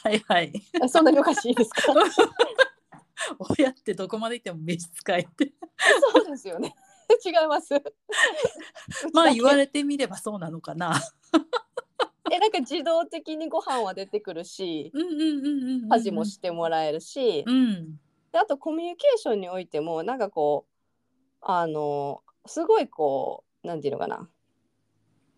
[0.04, 0.54] はいはい。
[0.89, 1.93] そんなにおかしいですか？
[3.58, 5.54] 親ってどこまで行っても召使いって。
[6.13, 6.76] そうですよね。
[7.26, 7.74] 違います。
[9.13, 10.93] まあ言われてみればそうなのかな。
[12.32, 14.91] えなんか自動的にご飯は出てくるし
[15.91, 18.00] 家事もしてもらえるし、うん、
[18.32, 20.73] であとコミュニケーションにおいてもなんかこう
[21.46, 24.30] あのすごいこうなんていうのかな。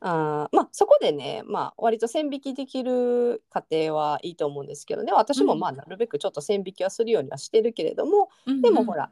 [0.02, 5.12] あまあそこでね、まあ、割と線引きできる家庭はいいと思うんですけどね。
[5.14, 9.10] 私もまあなるべくちょっと線引きはするようにはしてるけれども、うん、でもほら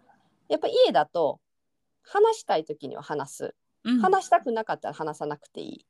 [0.50, 1.40] やっぱ家だと
[2.04, 5.86] 話したい時には話す、うん、話したくなかったら話さなくていい。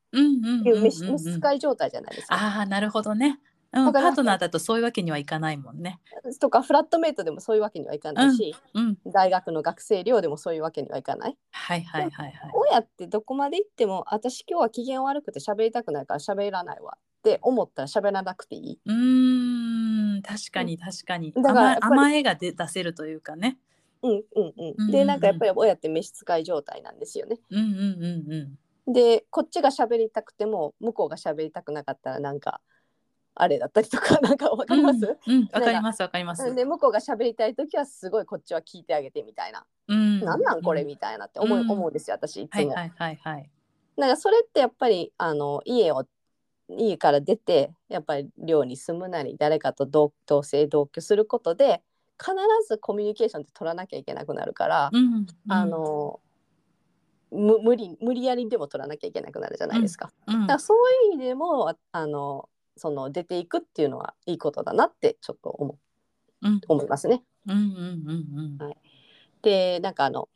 [0.59, 2.35] っていう召使い状態じゃないですか。
[2.35, 3.39] ああなるほどね。
[3.73, 5.99] うん、パートナーだとそういうわけにはいかないもんね。
[6.39, 11.37] とかフラットメイトでもそういうわけにはいかないし、うんうん、大学の学生寮でもそういうわけにはいかない。
[11.51, 12.33] はいはいはいはい。
[12.53, 18.79] 親ってどこまで行っても私今日は機嫌悪くて喋りたくないから喋らないわって思ったら喋らなくていい。
[18.85, 21.31] うん確かに確かに。
[21.31, 23.57] だから甘えが出出せるというかね。
[24.03, 24.91] うんうんうん。
[24.91, 27.39] でなんかやっぱり親って召使い状態なんですよね。
[27.49, 28.33] うんうんうん
[28.87, 28.93] うん。
[28.93, 32.61] でこっちが喋りたくても向こうが喋りたくなかったらなんか。
[33.35, 35.05] あれだったりとかなんかわかります？
[35.05, 36.53] わ、うんうん、かりますわかります。
[36.53, 40.83] で向こうが喋りたい時はすごいこっちは聞いてあげてみたいな、うん、なんなんこれ？
[40.83, 42.69] みたいなって思う,、思うんですよ私いつも。
[42.73, 43.49] はいはいはい、
[43.97, 46.05] なんかそれってやっぱりあの家を
[46.69, 51.81] 家から出てやっぱり寮に住むなり誰かと同同棲同居することで
[52.19, 52.35] 必
[52.67, 56.19] ずコミュニケーションって取らなきゃいけなくなるから、うんうん、あの
[57.31, 60.11] 無理無理やりでも取らなきゃいけなくなるじゃないですか。
[60.27, 65.77] うんうん、だからそういう意味でもあのその出ていくっていうのはいいことだなってちょっと思,、
[66.41, 66.49] う。
[66.49, 67.23] ん、思いますね。
[67.47, 68.63] うんうんうんうん。
[68.63, 68.77] はい、
[69.41, 70.29] でなんかあの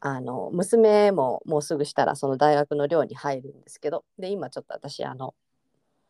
[0.00, 5.34] あの娘ももうすぐしたらその大学の寮に入るんですけどで今ちょっと私あの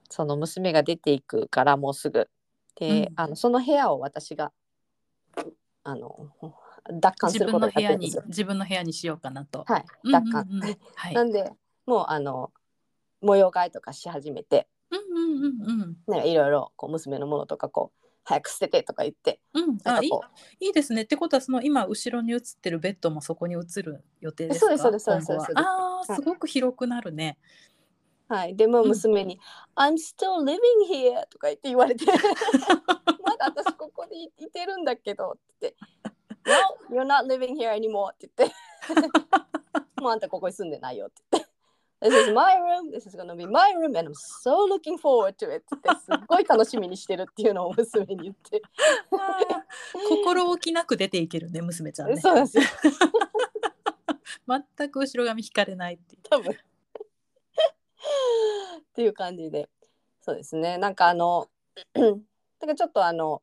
[0.08, 2.28] その娘が出ていくからもうすぐ
[2.76, 4.52] で、うん、あのその部屋を私が
[5.84, 6.30] あの
[6.88, 9.64] 奪還することができるん自分の部屋にしようかなと。
[9.66, 11.50] はい、なんで
[11.86, 12.50] もうあの
[13.20, 20.10] 模様替えとかし始めてうんうんうんなんかいろいろこう娘のものとかこう早く捨ててとか言って、うん、あいい
[20.66, 21.02] いいですね。
[21.02, 24.78] ってことはその今後ろに映ってるベッドもそこに映る予定ですか？
[24.78, 25.66] そうですそうですそうですそうです。
[25.66, 27.36] ああすごく広くなるね、
[28.28, 29.40] はい、でも娘に
[29.76, 32.04] 「うん、I'm still living here」とか言って言われて。
[33.24, 35.74] まだ私ここにいてるんだけどって
[36.44, 38.54] 言って「No, you're not living here anymore」って言って。
[40.00, 41.41] もうあんたここに住んでないよって言って
[42.02, 42.90] This is my room.
[42.90, 45.62] This is gonna be my room, and I'm so looking forward to it.
[45.72, 48.60] ってすっごい楽しみにしてるっていうのを娘に言って。
[50.08, 52.16] 心置きなく出ていけるね、娘ちゃんね。
[52.16, 52.58] そうです。
[54.48, 56.52] 全く後ろ髪引かれないって多分。
[56.52, 56.56] っ
[58.94, 59.70] ていう感じで。
[60.20, 60.78] そうですね。
[60.78, 61.48] なんかあの、
[61.94, 62.20] なん
[62.66, 63.42] かちょっとあの、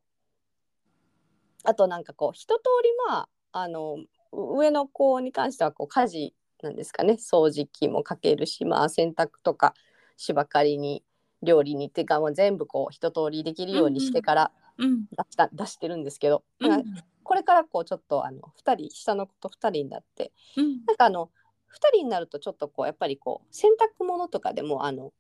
[1.64, 7.14] あとなんかこう、一通りまあ、あの、上の子に関してはこう家事なんですかね。
[7.14, 9.74] 掃除機もかけるし、まあ、洗濯とか
[10.18, 11.04] 芝刈りに
[11.42, 14.86] 料理にっていうかもう全部こう一通りできるようにしてから出
[15.30, 16.84] した、うん、出してるんですけど、うん、
[17.24, 21.30] これからこうちょっとあの2人下の子と2人になって、うん、なんかあの
[21.72, 25.14] 2人になるとちょっとこうやっぱりこう洗濯物とかでもあの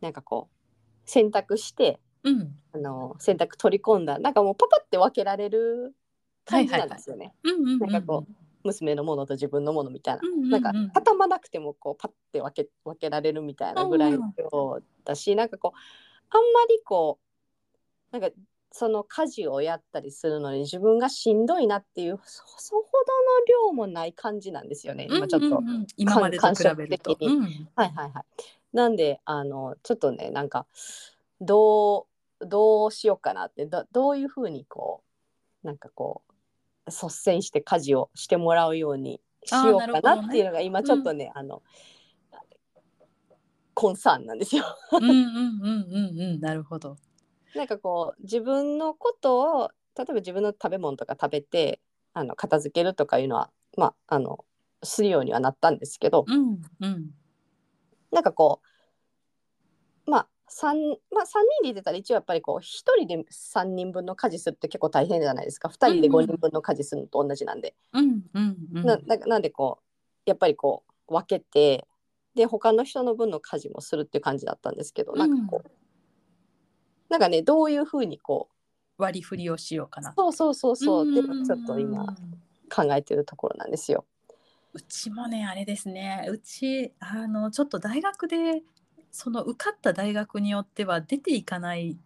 [0.00, 5.94] なんかこう洗濯して、うん、あの洗濯取り込んだなんかもうパパって分けられる
[6.44, 7.34] 感じなんですよね。
[7.44, 8.32] なんかこう
[8.68, 14.32] 娘のものと自分のものみたいな、うんうんうん、なんか畳まなくてもこうパッて分け分けられるみたいなぐらいの
[15.04, 15.78] だし、うんうん、なんかこう
[16.30, 17.18] あんまりこ
[18.12, 18.34] うなんか
[18.70, 22.88] その家事をやったりするのに自分がしんどいなっていうそそほど
[23.66, 25.08] の量もない感じなんですよね。
[25.10, 25.46] 今ちょっと。
[25.46, 25.86] うんうんうん。
[25.96, 27.16] 今までと比べると。
[27.18, 27.42] うん。
[27.74, 28.22] はいはいはい。
[28.72, 30.66] なんであのちょっとねなんか
[31.40, 32.06] ど
[32.40, 35.02] うどうしようかなってどどういうふうにこ
[35.64, 36.27] うなんかこう
[36.88, 41.62] 率先して家事をしてもらうようにしようかなっていうのが今ちょっとね、あの
[43.74, 44.64] コンサーンなんですよ。
[44.92, 46.96] うんうんうんうんうんなるほど。
[47.54, 51.80] なんかこう自分のことを例えば自分の食べ物とか食べて
[52.12, 54.44] あの片付けるとかいうのはまああの
[54.82, 57.10] するようにはなったんですけど、うんうん
[58.10, 58.67] なんかこうまあ
[60.50, 60.76] 3,
[61.12, 62.60] まあ、3人でいてたら一応やっぱりこう1
[62.96, 68.84] 人で3人分の家事するって結構大変じゃないですか2人で5人分の家事するのと同じなんで、うんうんうん。
[68.84, 69.84] なななんでこう
[70.26, 71.86] やっぱりこう分けて
[72.34, 75.70] で他の人の分の家事もするっていう感じだったんですけどなんかこう、
[77.08, 78.48] なんかねどういうふうにこ
[78.98, 80.12] 割り振りをしようかなう。
[80.16, 82.06] そうそうそうそうってちょっとうん今
[82.70, 84.04] 考えてるところなんですよ。
[84.74, 88.62] うちもねあれですねうちあのちょっと大学で
[89.10, 91.98] その受かった大学によっては出ていかない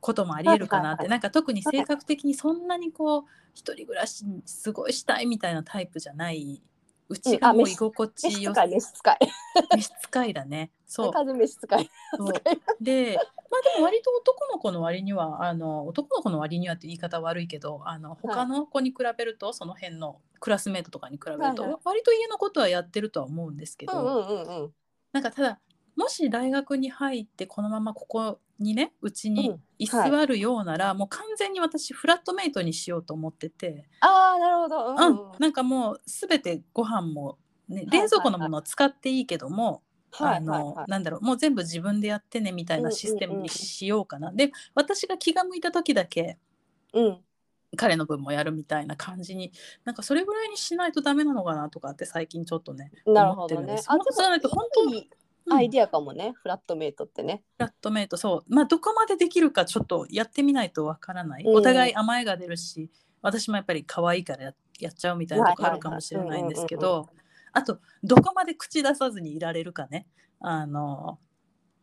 [0.00, 1.08] こともありえるかなって、はいはいはい。
[1.10, 3.24] なんか特に性格的にそんなにこう
[3.54, 6.62] 一人暮らしすごいしたいみたいなタイプじゃない。
[7.10, 9.18] うちがもう居心地よ召使い召使い。
[9.76, 10.70] 召使いだね。
[10.86, 11.12] そう。
[12.80, 13.16] で
[13.50, 21.80] まあでも割と男の子の割にはあの男の子の割にはって言い方悪いけどあの他の子に比べると、その辺のクラスメートとかに比べると、はいはい。
[21.84, 24.72] 割と家のことはやってるとは思うんですけど、うんうんうんうん。
[25.12, 25.58] なんかただ
[25.98, 34.86] もし大学に入ってこのままここにねうちにうん居座るようなら、もう完全に私フラットメイトにしようと思ってて、ああなるほど。
[34.90, 37.38] うんうんなんかもう全てご飯も、
[37.68, 39.82] ね、はい冷蔵庫のものを使っていいけども、
[40.12, 44.32] はいあの、はいはいなんだろうもう全部自分でやってねみたいなシステムにしようかな。
[44.32, 46.38] で私が気が向いた時だけ
[46.94, 47.18] うん。
[47.76, 49.52] 彼の分もやるみたいな感じに
[49.84, 53.88] なんかそれぐらいにしないとダメなのかなとかって最近ちょっとねなる思ってるんです。。
[53.88, 55.08] ほどねあそうじゃないと本当いいうん
[55.50, 57.42] アイディアかもね、フラットメイトってね。
[57.56, 58.54] フラットメイトそう。
[58.54, 61.56] まあどこまでできるかちょっとやってみないとわからない、うん。
[61.56, 62.90] お互い甘えが出るし
[63.22, 67.08] 私もやっぱり可愛いからややっちゃうみたいなとこあるかもしれないんですけど
[67.52, 70.06] あとどこまで口出さずにいられるかね。
[70.40, 71.18] あの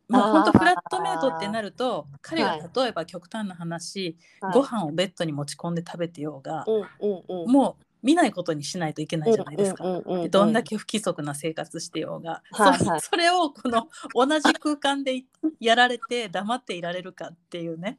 [0.07, 0.31] もうあー。
[0.31, 2.69] 本当フラットメイトってなると彼がはい。
[2.75, 4.53] 例えば極端な話、はい。
[4.53, 7.51] ご飯をベッドに持ち込んで食べてようが、うんうんうん。
[7.51, 9.83] もう見ないことにしないといけないじゃないですか。
[10.29, 13.01] どんだけ不規則な生活してようが、はいはい。
[13.01, 15.25] そそれをこの同じ空間でい
[15.59, 17.97] やられて黙っていられるかっていうね。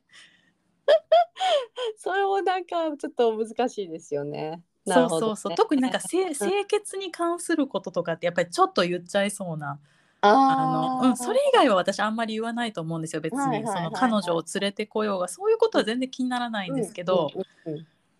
[1.98, 4.62] それもなんかちょっと難しいですよね。
[4.86, 5.57] そうそうそう。
[5.57, 9.80] 特になんか清清潔に関することとかってやっぱりちょっと言っちゃいそうな。
[10.20, 13.20] あの、うん、それ以外は私あんまり言わないと思うんですよ。
[13.20, 15.26] 別に、彼女を連れてこようが。
[15.26, 17.30] そういうことは全然気にならないんですけど、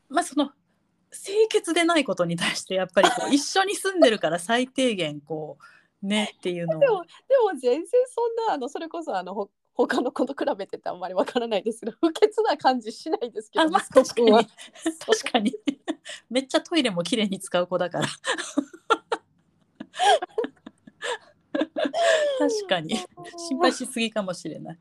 [0.09, 0.51] まあその
[1.13, 5.59] 清潔でないことに対してやっぱりこう 一緒に住んでるから最低限こ
[6.03, 6.81] うねっていうのを。
[6.81, 7.09] でもで
[7.55, 14.33] も全然そんなあのそれこそあのほ他の子と比べててあんまりわからないですけど 不潔な感じしないですけど、あまあ確かに。
[14.33, 15.55] 確かに。
[16.31, 18.07] めっちゃトイレも綺麗に使う子だから。
[22.39, 22.97] 確かに。
[23.49, 24.79] 心配しすぎかもしれない。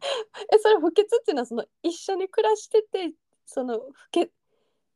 [0.52, 3.12] えそれ不潔っていうのはその一緒に暮らしてて
[3.44, 4.32] その不潔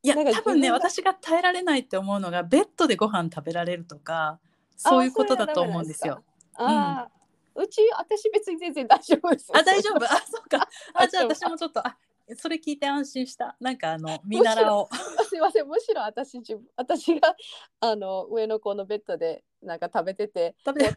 [0.04, 4.38] いや多分ね私が耐えられないって思うのがベッドでご飯食べられるとか
[4.76, 6.22] そういうことだと思うんですよ。
[6.56, 9.48] あーうち私別に全然大丈夫です。
[9.48, 10.04] よあ大丈夫？
[10.04, 10.68] あそうか。
[10.92, 11.96] あじゃあ私もちょっとあ
[12.36, 13.56] それ聞いて安心した。
[13.60, 15.24] なんかあの見習おう。
[15.24, 15.66] すいません。
[15.66, 17.34] むしろ私自分私が
[17.80, 20.96] あの上の子のベッドでなんか食べてて食べベッ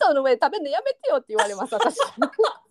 [0.00, 1.96] ドの上で食べるのやめてよって言われます私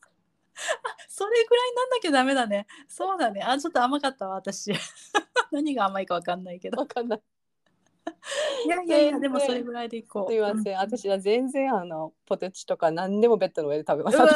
[1.09, 2.67] それぐらいなんなきゃダメだね。
[2.87, 3.41] そうだね。
[3.41, 4.73] あちょっと甘かったわ私。
[5.51, 6.77] 何が甘いかわかんないけど。
[6.79, 7.21] わかんない。
[8.65, 10.31] いやいやいやでもそれぐらいでいこう。
[10.31, 10.79] すいません、うん。
[10.79, 14.31] 私は全然あのポテチとか何でもベッドの上で食べますえそれ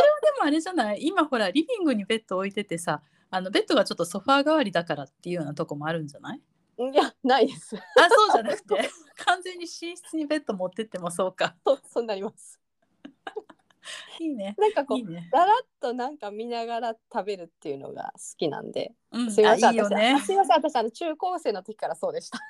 [0.00, 1.06] はでもあれじゃない？
[1.06, 6.40] 今ほらリビングにベッド置いててさあのベッドがちょっとソファー代わりだからっていうようなとこもあるんじゃない？
[6.88, 7.76] いやないです。
[7.76, 8.90] あそうじゃなくて。
[9.24, 11.54] 完全に寝室にベッド持ってってもそうか。
[11.64, 12.58] そそうなります。
[14.18, 14.54] いいね。
[14.58, 15.28] なんかこういいね。
[15.30, 20.14] だらっとなんか見ながら食べるっていうのが好きなんで、うんすいませんあいいよね。
[20.18, 22.38] 私すいません私あの中高生の時からそうでした。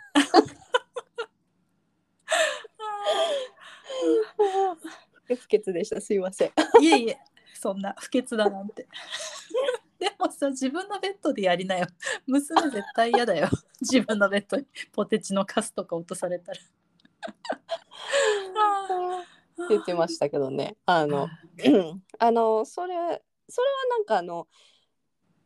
[5.26, 6.52] 不潔でしたすいません。
[6.80, 7.18] いえいえ
[7.54, 8.86] そんな不潔だなんて
[10.00, 11.86] でもさ自分のベッドでやりなよ。
[12.26, 13.48] 娘絶対嫌だよ。
[13.82, 16.58] 自分のベッドにポテチのカスとか落とされたら。
[16.58, 16.62] っ
[19.68, 20.78] て言ってましたけどね。
[20.86, 21.28] あの
[21.64, 24.48] うん あのそれそれはなんかあの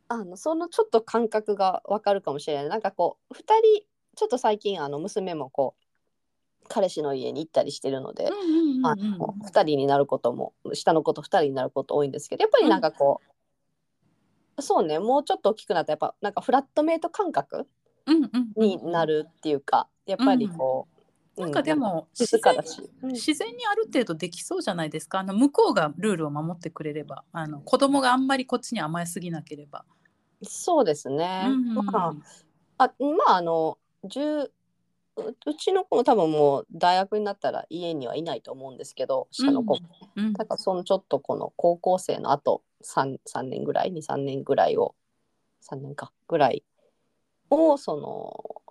[0.07, 2.69] あのそのちょっと感覚がわかるかもしれない。
[2.69, 3.85] なんかこう2人
[4.15, 5.83] ちょっと最近あの娘もこう
[6.69, 8.29] 彼氏の家に行ったりしてるので、
[8.83, 13.34] あの2人になることも下の子と2人になること多いんですけどやっぱりなんかこう、
[14.59, 14.99] そうね。
[14.99, 17.67] もうちょっと大きくなったらやっぱなんかフラットメイト感覚
[18.55, 20.87] になるっていうか、やっぱりこ
[21.37, 25.19] う、なんかでも静かだし、自然にある程度できそうじゃないですか。
[25.19, 29.85] あの向こうがルールを守ってくれればあの子供があんまりこっちに甘えすぎなければ。
[30.43, 32.15] そうですね、うんうんま
[32.77, 34.49] ああまああの10
[35.17, 44.95] ううちの子も多分もう大学になったら家にはいないと思うんですけど下の子も、うんだからそのちょっとこの高校生のあと 3, 3年ぐらい？23年ぐらいを
[45.69, 46.63] 3年かぐらい
[47.49, 48.63] をそ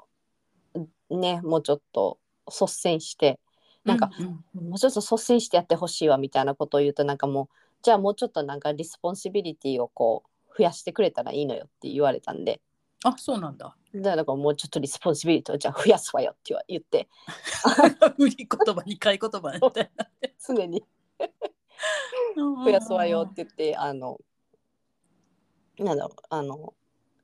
[0.76, 3.40] のねもうちょっと率先して
[3.84, 7.48] なんか、うんうんもうちょっと率先してやってほしいわみたいなことを言うとなんかもう
[7.82, 12.60] じゃあもうちょっとなんか responsibility をこう増やしてくれたらいいのよって言われたんで。
[13.04, 13.76] あそうなんだ。
[13.94, 17.08] だからもうちょっと responsibility をじゃあ増やすわよって言って。
[18.16, 20.08] 売り言葉に買い言葉みたいな。
[20.38, 20.82] 常に
[22.36, 24.18] 増やすわよって言ってあの
[25.78, 26.74] なんだろうあの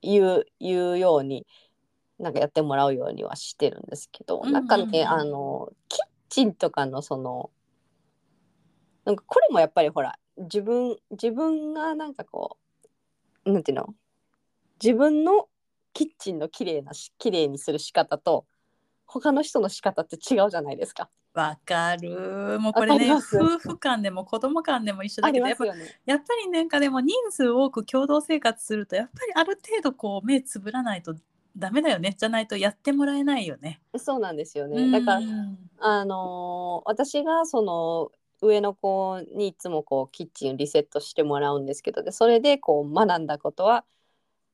[0.02, 1.46] 言う言うように
[2.18, 7.50] なんかやってもらうようにはしてるんですけど、うんうんなんかねあのキッチンとかのその
[9.04, 12.58] なんかこれもやっぱりほら自分自分がなんかこ
[13.44, 13.94] うなんていうの
[14.82, 15.48] 自分の
[15.92, 18.46] キッチンの綺麗なし綺麗にする仕方と
[19.06, 21.10] 他の人の仕方って違うじゃないですか。
[21.32, 25.64] わかるもうこれね夫婦間でも子供間でも一緒だあけどやっぱ。
[25.66, 25.76] やっ
[26.18, 31.14] ぱりなんかでも人数多く共同生活するとやっぱりある程度こう目つぶらないと
[31.56, 33.80] ダメだよねじゃないとやってもらえないよね。
[33.96, 34.90] そうなんですよね。
[34.90, 38.10] だからうんあのー私がその
[38.42, 43.84] 上の子にいつもこうキッチンリセットしてもらうんですけどでそれでこう学んだことは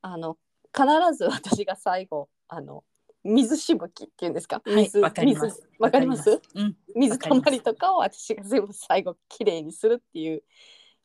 [0.02, 0.36] あの
[0.74, 2.84] 必ず私が最後あの
[3.26, 4.62] 水しぶきっていうんですか？
[4.64, 5.46] はい水わかります。
[5.46, 6.40] 水わかります？
[6.54, 10.42] うん水たまりとかを私が全部最後きれいにするっていう。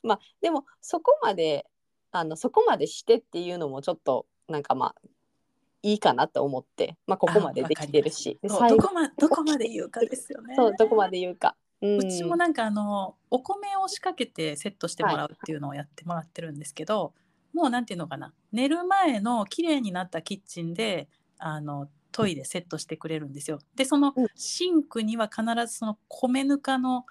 [0.03, 1.65] まあでもそこまで
[2.11, 4.95] あのそこまでしてっていうのもちょっとなんかまあ
[5.83, 8.39] いいかなと思って、まあ、ここまでできてるし。
[8.43, 10.55] どこまどこまで言うかですよね。
[10.55, 11.55] そうどこまで言うか。
[11.81, 17.13] うちもなんかあのお米を仕掛けてセットしてもらうっていうのをやってもらってるんですけど、
[17.53, 18.33] もうなんていうのかな。
[18.51, 21.07] 寝る前の綺麗になったキッチンで
[21.39, 23.59] あのトイレセットしてくれるんですよ。
[23.75, 27.05] でそのうんシンクには必ずその米ぬかの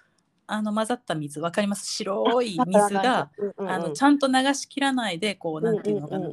[0.53, 1.87] あの混ざった水わかります？
[1.87, 6.27] 白い水が、あのちゃんと流しきらないでこうなんていうのかな、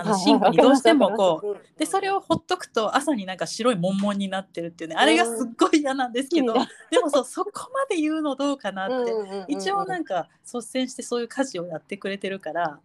[0.00, 4.96] あのシンクにどうしてもこうでそれをほっとくと朝になんか白いもんもんになってるっていうね。
[4.96, 9.10] あれがすっごい嫌なんですけど、うんでもそうそこまで言うのどうかなって、
[9.46, 12.78] て一応なんか率先してそういう家事をやってくれてるから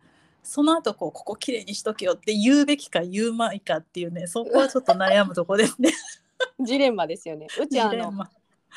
[0.44, 5.92] その後こうここきれいにしとけよって言うべきか言うまいかっていうねそこはちょっと悩むとこですね。
[6.60, 7.48] ジレンマですよね。
[7.60, 8.12] うちあの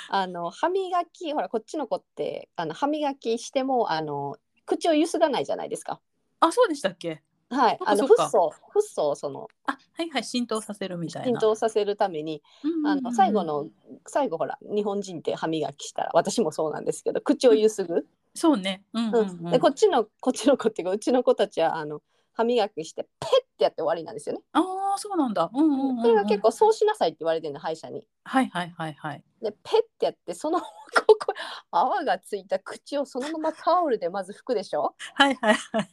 [0.09, 4.37] あの歯磨きほらこっちの子ってあの歯磨きしてもあの
[4.67, 6.01] 口をゆすがないじゃないですか。
[6.41, 7.23] あそうでしたっけ？
[7.55, 11.29] はい、あのフッ素フッ素をそのあはいはい浸透させるみたいな。
[11.29, 12.43] 浸透させるために
[12.85, 13.69] あの最後の
[14.07, 18.83] 最後ほら日本人って歯磨きしたら私もそうなんですけど口をゆすぐ、そうね。
[18.93, 22.03] うんうんううんんでこっちのこっちの子っていうかうちの子たちはあの
[22.33, 24.43] 歯磨きしてペッてやって終わりなんですよね。
[24.53, 25.51] ああそうなんだ。
[25.55, 28.07] うんうんうんうんそれが結構そうしなさいって言われてるの歯医者に。
[28.25, 29.23] はいはいはいはい。
[29.41, 30.67] でペッてやってその こ
[31.07, 31.33] こ
[31.71, 35.89] 泡がついた口をそのままタオルでまず拭くでしょはいはいはい。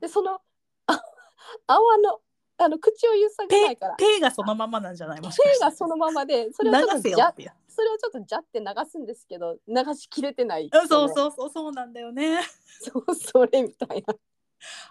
[0.00, 0.40] でそのあ
[1.66, 2.20] 泡の
[2.56, 5.20] あの口をゆさがなペいからペがそのままなんじゃない？
[5.20, 7.52] もしかして手がそのままでそれをちょっ流とジャせよっていう。
[7.68, 12.40] それをちょっとジャって流すんですけど流しきれてないあそううそうそうそうなんだよね。
[12.80, 14.14] そうそれみたいな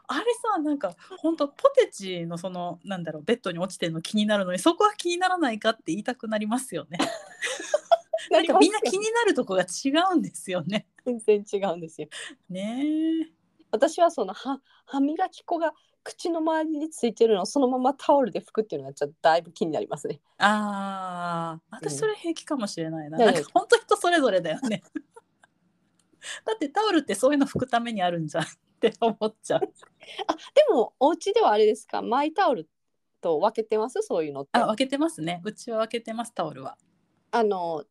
[0.07, 6.97] あれさなんか本当ポテチのそのなんだろうベッドに落ちてるの気になるのにそこは気にならないかって言いたくなりますよね。
[8.29, 10.87] なんかみんな気になるとこが違うんですよね。
[11.05, 12.07] 全然違うんですよ
[12.49, 12.83] ね
[13.29, 13.42] え。
[13.73, 23.17] 私はその歯歯磨き粉が口の周りについてるのをそのままタオルで拭くっていうのがちょっとだいぶ気になりますねああ私それ平気かもしれないな。
[23.17, 24.83] うんなんか本当人それぞれだよね。
[26.45, 28.47] だってタオルってそういうの拭くためにあるんじゃんっ
[28.79, 29.61] て思っちゃう。
[30.27, 32.01] あでもお家ではあれですか？
[32.01, 32.69] マイタオル
[33.21, 34.01] と分けてます？
[34.03, 35.41] そういうのってあ分けてますね。
[35.43, 36.77] うちは分けてますタオルは。
[37.31, 37.83] あの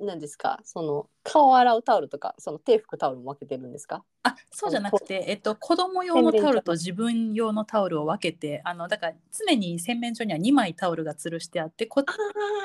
[0.00, 0.60] 何ですか？
[0.64, 4.04] その顔を洗うタオルとかその手拭くタオルも分けてるんですか？
[4.22, 12.04] あそうじゃなくて、えっと、子供用のタオルと自分用のタオルを分けてあのだから常に洗面所には2枚タオルが吊るしてあってこ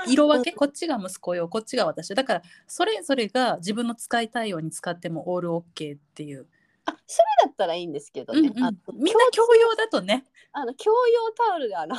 [0.08, 2.14] 色分けこっちが息子用こっちが私。
[2.14, 6.48] だからそれぞれが自分の使いたいように使ってもオールオッケーっていう、
[6.86, 8.64] あそれだったらいいんですけどね、うんうん。
[8.64, 10.26] あのみんな共用だとね。
[10.52, 11.96] あの共用タオルであの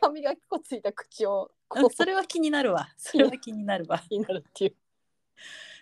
[0.00, 1.50] 歯磨き粉ついた口を
[1.94, 2.88] それは気になるわ。
[2.96, 4.02] それは気になるわ。
[4.10, 4.76] になるっていう。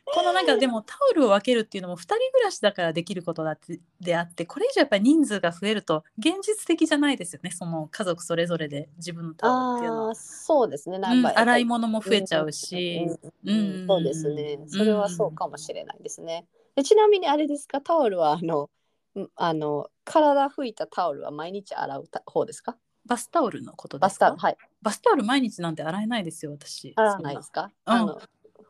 [0.07, 7.51] このなんかでもタオルを分けるっていうのも2人暮らしだからできることだってであってこれ以上やっぱり人数が増えると現実的じゃないですよね。
[7.51, 10.15] その家族それぞれで自分のタオルっていうのは。
[10.15, 10.99] そうですね。
[10.99, 13.07] なうんんか、洗い物も増えちゃうし、
[13.45, 13.87] うんうんうん。
[13.89, 14.59] そうですね。
[14.67, 17.81] それはそうかもしれないですね、でちなみにあれですか？
[17.81, 18.71] タオルはあの
[19.15, 22.77] うんあの体拭いたタオルは毎日洗うた方ですか？
[23.07, 24.27] バスタオルのことでバすか？
[24.27, 24.57] スタオルはい。
[24.83, 26.93] バスタオル毎日なんて洗えないですよ私。
[26.97, 28.03] 洗わないですか、そんな。
[28.03, 28.21] あの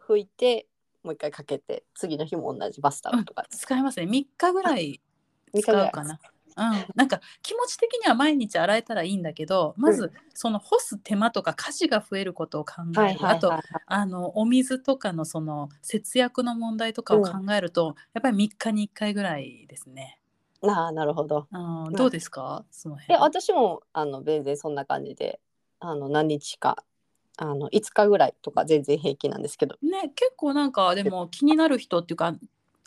[0.09, 0.67] 拭いて
[1.03, 4.07] もう一回かけて次の日も同じバスタオルとか、使いますね。
[4.07, 5.01] 3日ぐらい
[5.53, 5.91] 三日ぐらい。
[5.91, 6.21] 使うかな。
[6.57, 13.53] うん、なんか気持ち的には毎日洗えたらいいんだけどまずその干す手間とか家事が増えることを考える、あと
[13.87, 20.20] あのお水とかのその節約の問題とかを考えると、やっぱり3日に1回ぐらいですね。
[20.63, 21.47] ああなるほど。
[21.51, 22.65] うん、どうですか？
[22.71, 23.15] その辺。
[23.15, 25.41] え私もあの全然そんな感じで
[25.79, 26.85] あの何日か
[27.37, 29.77] あの5日ぐらいとか全然平気なんですけど。
[29.83, 32.35] ね結構なんかでも気になる人っていうか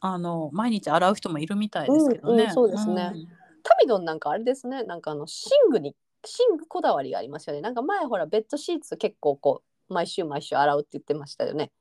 [0.01, 2.43] あの毎日洗う人もいるみたいですけどね。
[2.43, 3.13] うんうんそうですね。
[3.63, 4.83] タミドンなんかあれですね。
[4.83, 7.61] なんかあの寝具に寝具こだわりがありますよね。
[7.61, 11.71] なんか前ほらベッドシーツ結構こう毎週毎週洗うって言ってましたよね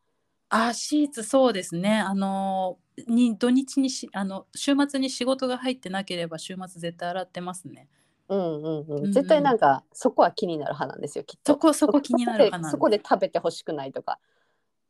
[0.55, 1.99] あシーツそうですね。
[1.99, 2.77] あの
[3.09, 7.89] に土日にしあの週末に仕事が入ってなければ週末絶対洗ってますね。
[8.29, 11.53] うんうんうん、絶対なんかそこは気になる派なんですよきっと。
[11.53, 14.19] そこそこ気になる派なんでそこで食べてほしくないとか。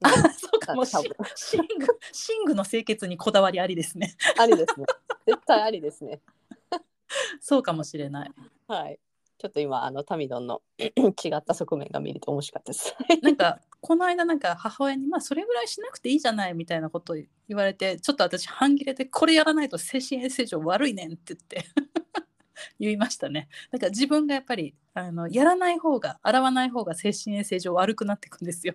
[0.03, 0.85] あ そうかも。
[0.85, 1.11] し多分。
[1.53, 4.17] 寝具寝具の清潔にこだわりありですね。
[4.41, 4.87] ありですね。
[5.29, 6.21] 絶対ありですね。
[7.41, 8.33] そうかもしれない。
[8.67, 8.99] はい。
[9.39, 12.97] ちょっと今あのタミドンの 違った側面が見れて面白かったです。
[13.23, 21.65] なんかこの間なんか母親にまあそれぐらいしなくていいじゃないみたいなことを言われてちょっと私半切れでこれやらないと精神衛生上悪いねんって言って
[22.79, 23.49] 言いましたね。
[23.73, 28.75] だから自分がやっぱりあのやらない方が洗わない方が精神衛生上悪くなっていくんですよ。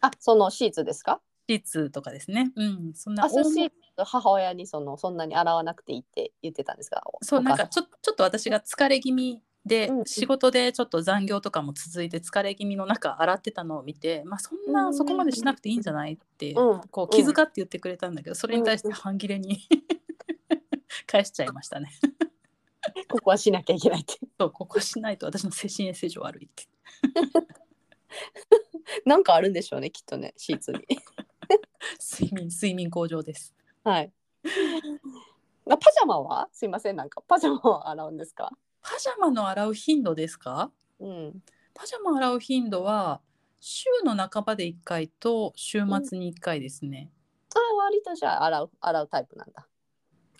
[0.00, 1.20] あそのシーツですか？
[1.48, 2.50] シーツとかですね。
[2.56, 3.28] うん、そんな
[4.04, 7.02] 母親にそのそんなに洗わなくていいって言ってたんですか？
[7.20, 10.04] そうなんかちょちょっと私が疲れ気味で、うんうん。
[10.06, 19.58] 仕事でちょっと残業とかも続いて疲れ気味の中洗ってたのを見て、まあ、そんな、うんそこまでしなくていいんじゃないって、うんこう気遣って言ってくれたんだけどそれに対して半切れに
[21.06, 21.90] 返しちゃいましたね。
[23.10, 24.14] ここはしなきゃいけないって。
[24.38, 26.68] そうここしないと私の精神衛生上悪いって。
[29.04, 30.78] なんかあるんでしょうねきっとねシーツに。
[32.00, 33.54] 睡眠睡眠向上です。
[33.84, 34.12] はい。
[35.68, 36.48] あパジャマは？
[36.52, 38.52] すいませんなんかパジャマは洗うんですか？
[38.88, 40.70] パジャマの洗う頻度ですか？
[41.00, 41.42] うん。
[41.74, 43.20] パジャマ洗う頻度は
[43.60, 47.10] 週の半ばで1回と週末に1回ですね。
[47.54, 49.66] あ割とじゃあ洗う洗うタイプなんだ。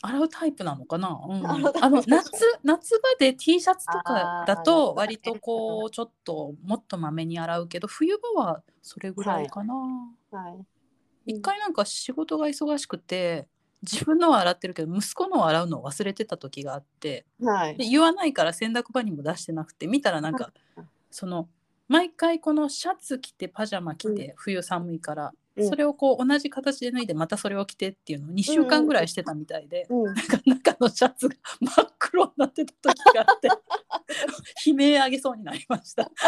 [0.03, 1.73] 洗うタイプなのかな、うん、あの
[2.07, 2.31] 夏
[2.63, 9.75] 夏場で T シャツとかだと割とこうちょっともっとまめに洗うけど冬場はそれぐらいかな、
[10.31, 10.51] は
[11.27, 11.33] い。
[11.33, 13.49] 一回なんか仕事が忙しくて
[13.83, 17.77] 自分のは洗ってるけど息子のを洗うのを忘れてた時があってはい。
[17.77, 20.53] で言わないから洗濯場にも出してなくて見たらなんか
[21.11, 21.49] その
[21.89, 25.69] 毎回このシャツ着てパジャマ着て、冬寒いから、うん。
[25.69, 30.05] それをこう同じ形で脱いでまたそれを着てっていうのを2週間ぐらいしてたみたいで、うん。
[30.05, 33.49] なんか中のシャツが 真っ黒になってた時があって
[34.69, 36.11] 悲鳴上げそうになりました。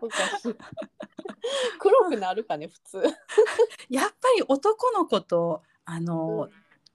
[0.00, 0.56] おかしい
[1.78, 3.02] 黒くなるかね普通。
[3.88, 6.48] やっぱり男の子とあの、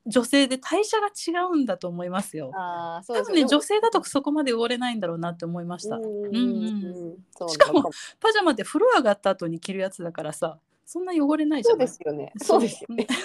[0.05, 2.51] 女性で代謝が違うんだと思いますよ。
[2.53, 5.95] ああそうです多分ね女性だとそこまで汚れないんだろうなって思いました。
[5.95, 6.35] うんうんうん。
[6.35, 11.87] うんそうしかもなんパジャマって風呂上がった後に着るやつだからさそんな汚れないじそうゃない。
[11.87, 12.33] ですよね。
[12.37, 12.61] そう。
[12.61, 13.07] ですよね。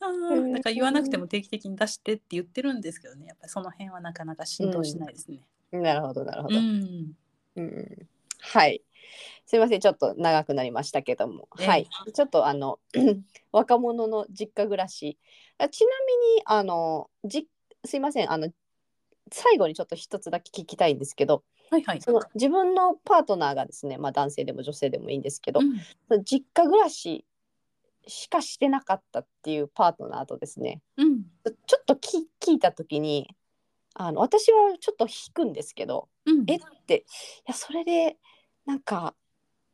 [0.00, 3.26] あーだから言わなくても定期的に出してって言ってるんですけどね。
[3.26, 5.40] やっぱりその辺はなかなか浸透しないですね。
[5.70, 7.14] なるほどなるほど、うん
[7.56, 8.08] うん
[8.52, 8.82] はい。
[9.46, 11.88] すいません、ちょっと長くなりましたけども、ええはい。
[12.14, 12.78] ちょっとあの
[13.52, 15.18] 若者の実家暮らし。
[15.56, 17.46] あちなみにあのじ
[17.84, 18.50] すいません、あの
[19.30, 22.00] 最後にちょっと一つだけ聞きたいんですけど、はいはい。
[22.00, 27.24] その自分のパートナーがですね、まあ男性でも女性でもいいんですけど、うん実家暮らし
[28.06, 31.22] しかしてなかったっていうパートナーとですね、うん
[31.66, 33.28] ちょっとき聞いた時に、
[33.94, 37.02] あの私はちょっと引くんですけど、うんえってい
[37.46, 38.16] やそれで
[38.66, 39.14] なんか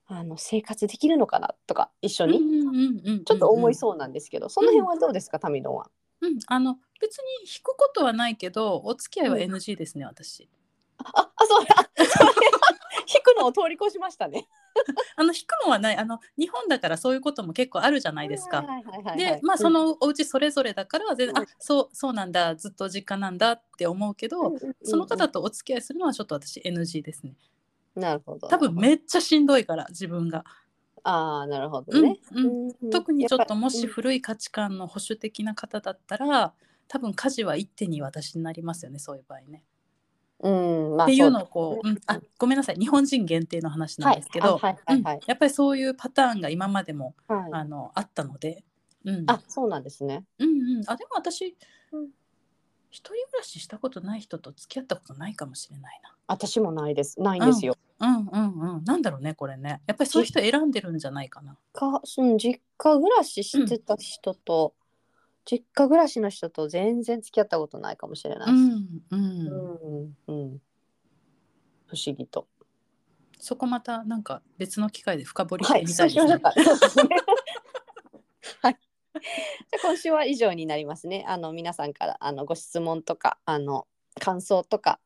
[0.07, 3.75] あの生活できるのかなとか一緒に、うんうんうんうんちょっと思いうん。
[3.75, 5.91] そうなんですけど、その辺はどうですかタミドンは？
[6.23, 10.49] うん、あの別に引くことはないけどお付き合いは NG ですね、私。
[10.99, 12.31] ああそうあそれ
[13.07, 14.49] 引くのを通り越しましたね。
[15.17, 18.65] あの引くのはないあの日本だからそういうことも結構あるじゃないですか。
[19.17, 27.35] でまあそ、のお家それぞれだから全然、うんあそうそうなんだずっと実家なんだって思うけど、うんうんうんその方とお付き合いするのはちょっと私 NG ですね。
[27.95, 28.49] なるほど。
[28.49, 30.45] 多分めっちゃしんどいから自分が。
[31.03, 32.21] ああなるほどね。
[32.33, 36.53] うんうんうんうん特にちょっともし古い価値観の保守的な方だったら
[36.89, 39.63] 多分家事は一手に私になりますよねそういう場合ね。
[40.41, 48.65] うんまあっていうのをそこう、ねうんあごめんなさい日本人限定の話なんですけど、やっぱりそういうパターンが今までもうはいあのあったので、
[49.05, 50.25] うん、あそうなんですね。
[50.39, 51.57] うんうんあでも私、
[51.93, 52.09] うん
[52.91, 56.15] 一人暮らししたことない人と付き合ったことないかもしれないな。
[56.27, 57.21] 私もないです。
[57.21, 57.77] ないんですよ。
[58.01, 61.57] うんうんうんなんだろうねこれねやっぱりそういう人選んでるんじゃないかな。
[61.73, 64.75] かその実家暮らししてた人と、
[65.45, 68.53] 実家暮らしの人と全然付き合ったことないかもしれない。
[68.53, 70.63] うんうんうんうん
[71.87, 72.47] 不思議と。
[73.39, 76.55] そこまたなんか別の機会で深掘りしはい、てみたいですねはい。
[79.21, 79.23] じゃ
[79.79, 81.25] あ今週は以上になりますね。
[81.27, 83.89] あの皆さんからあのご質問とかあの
[84.19, 85.01] 感想とか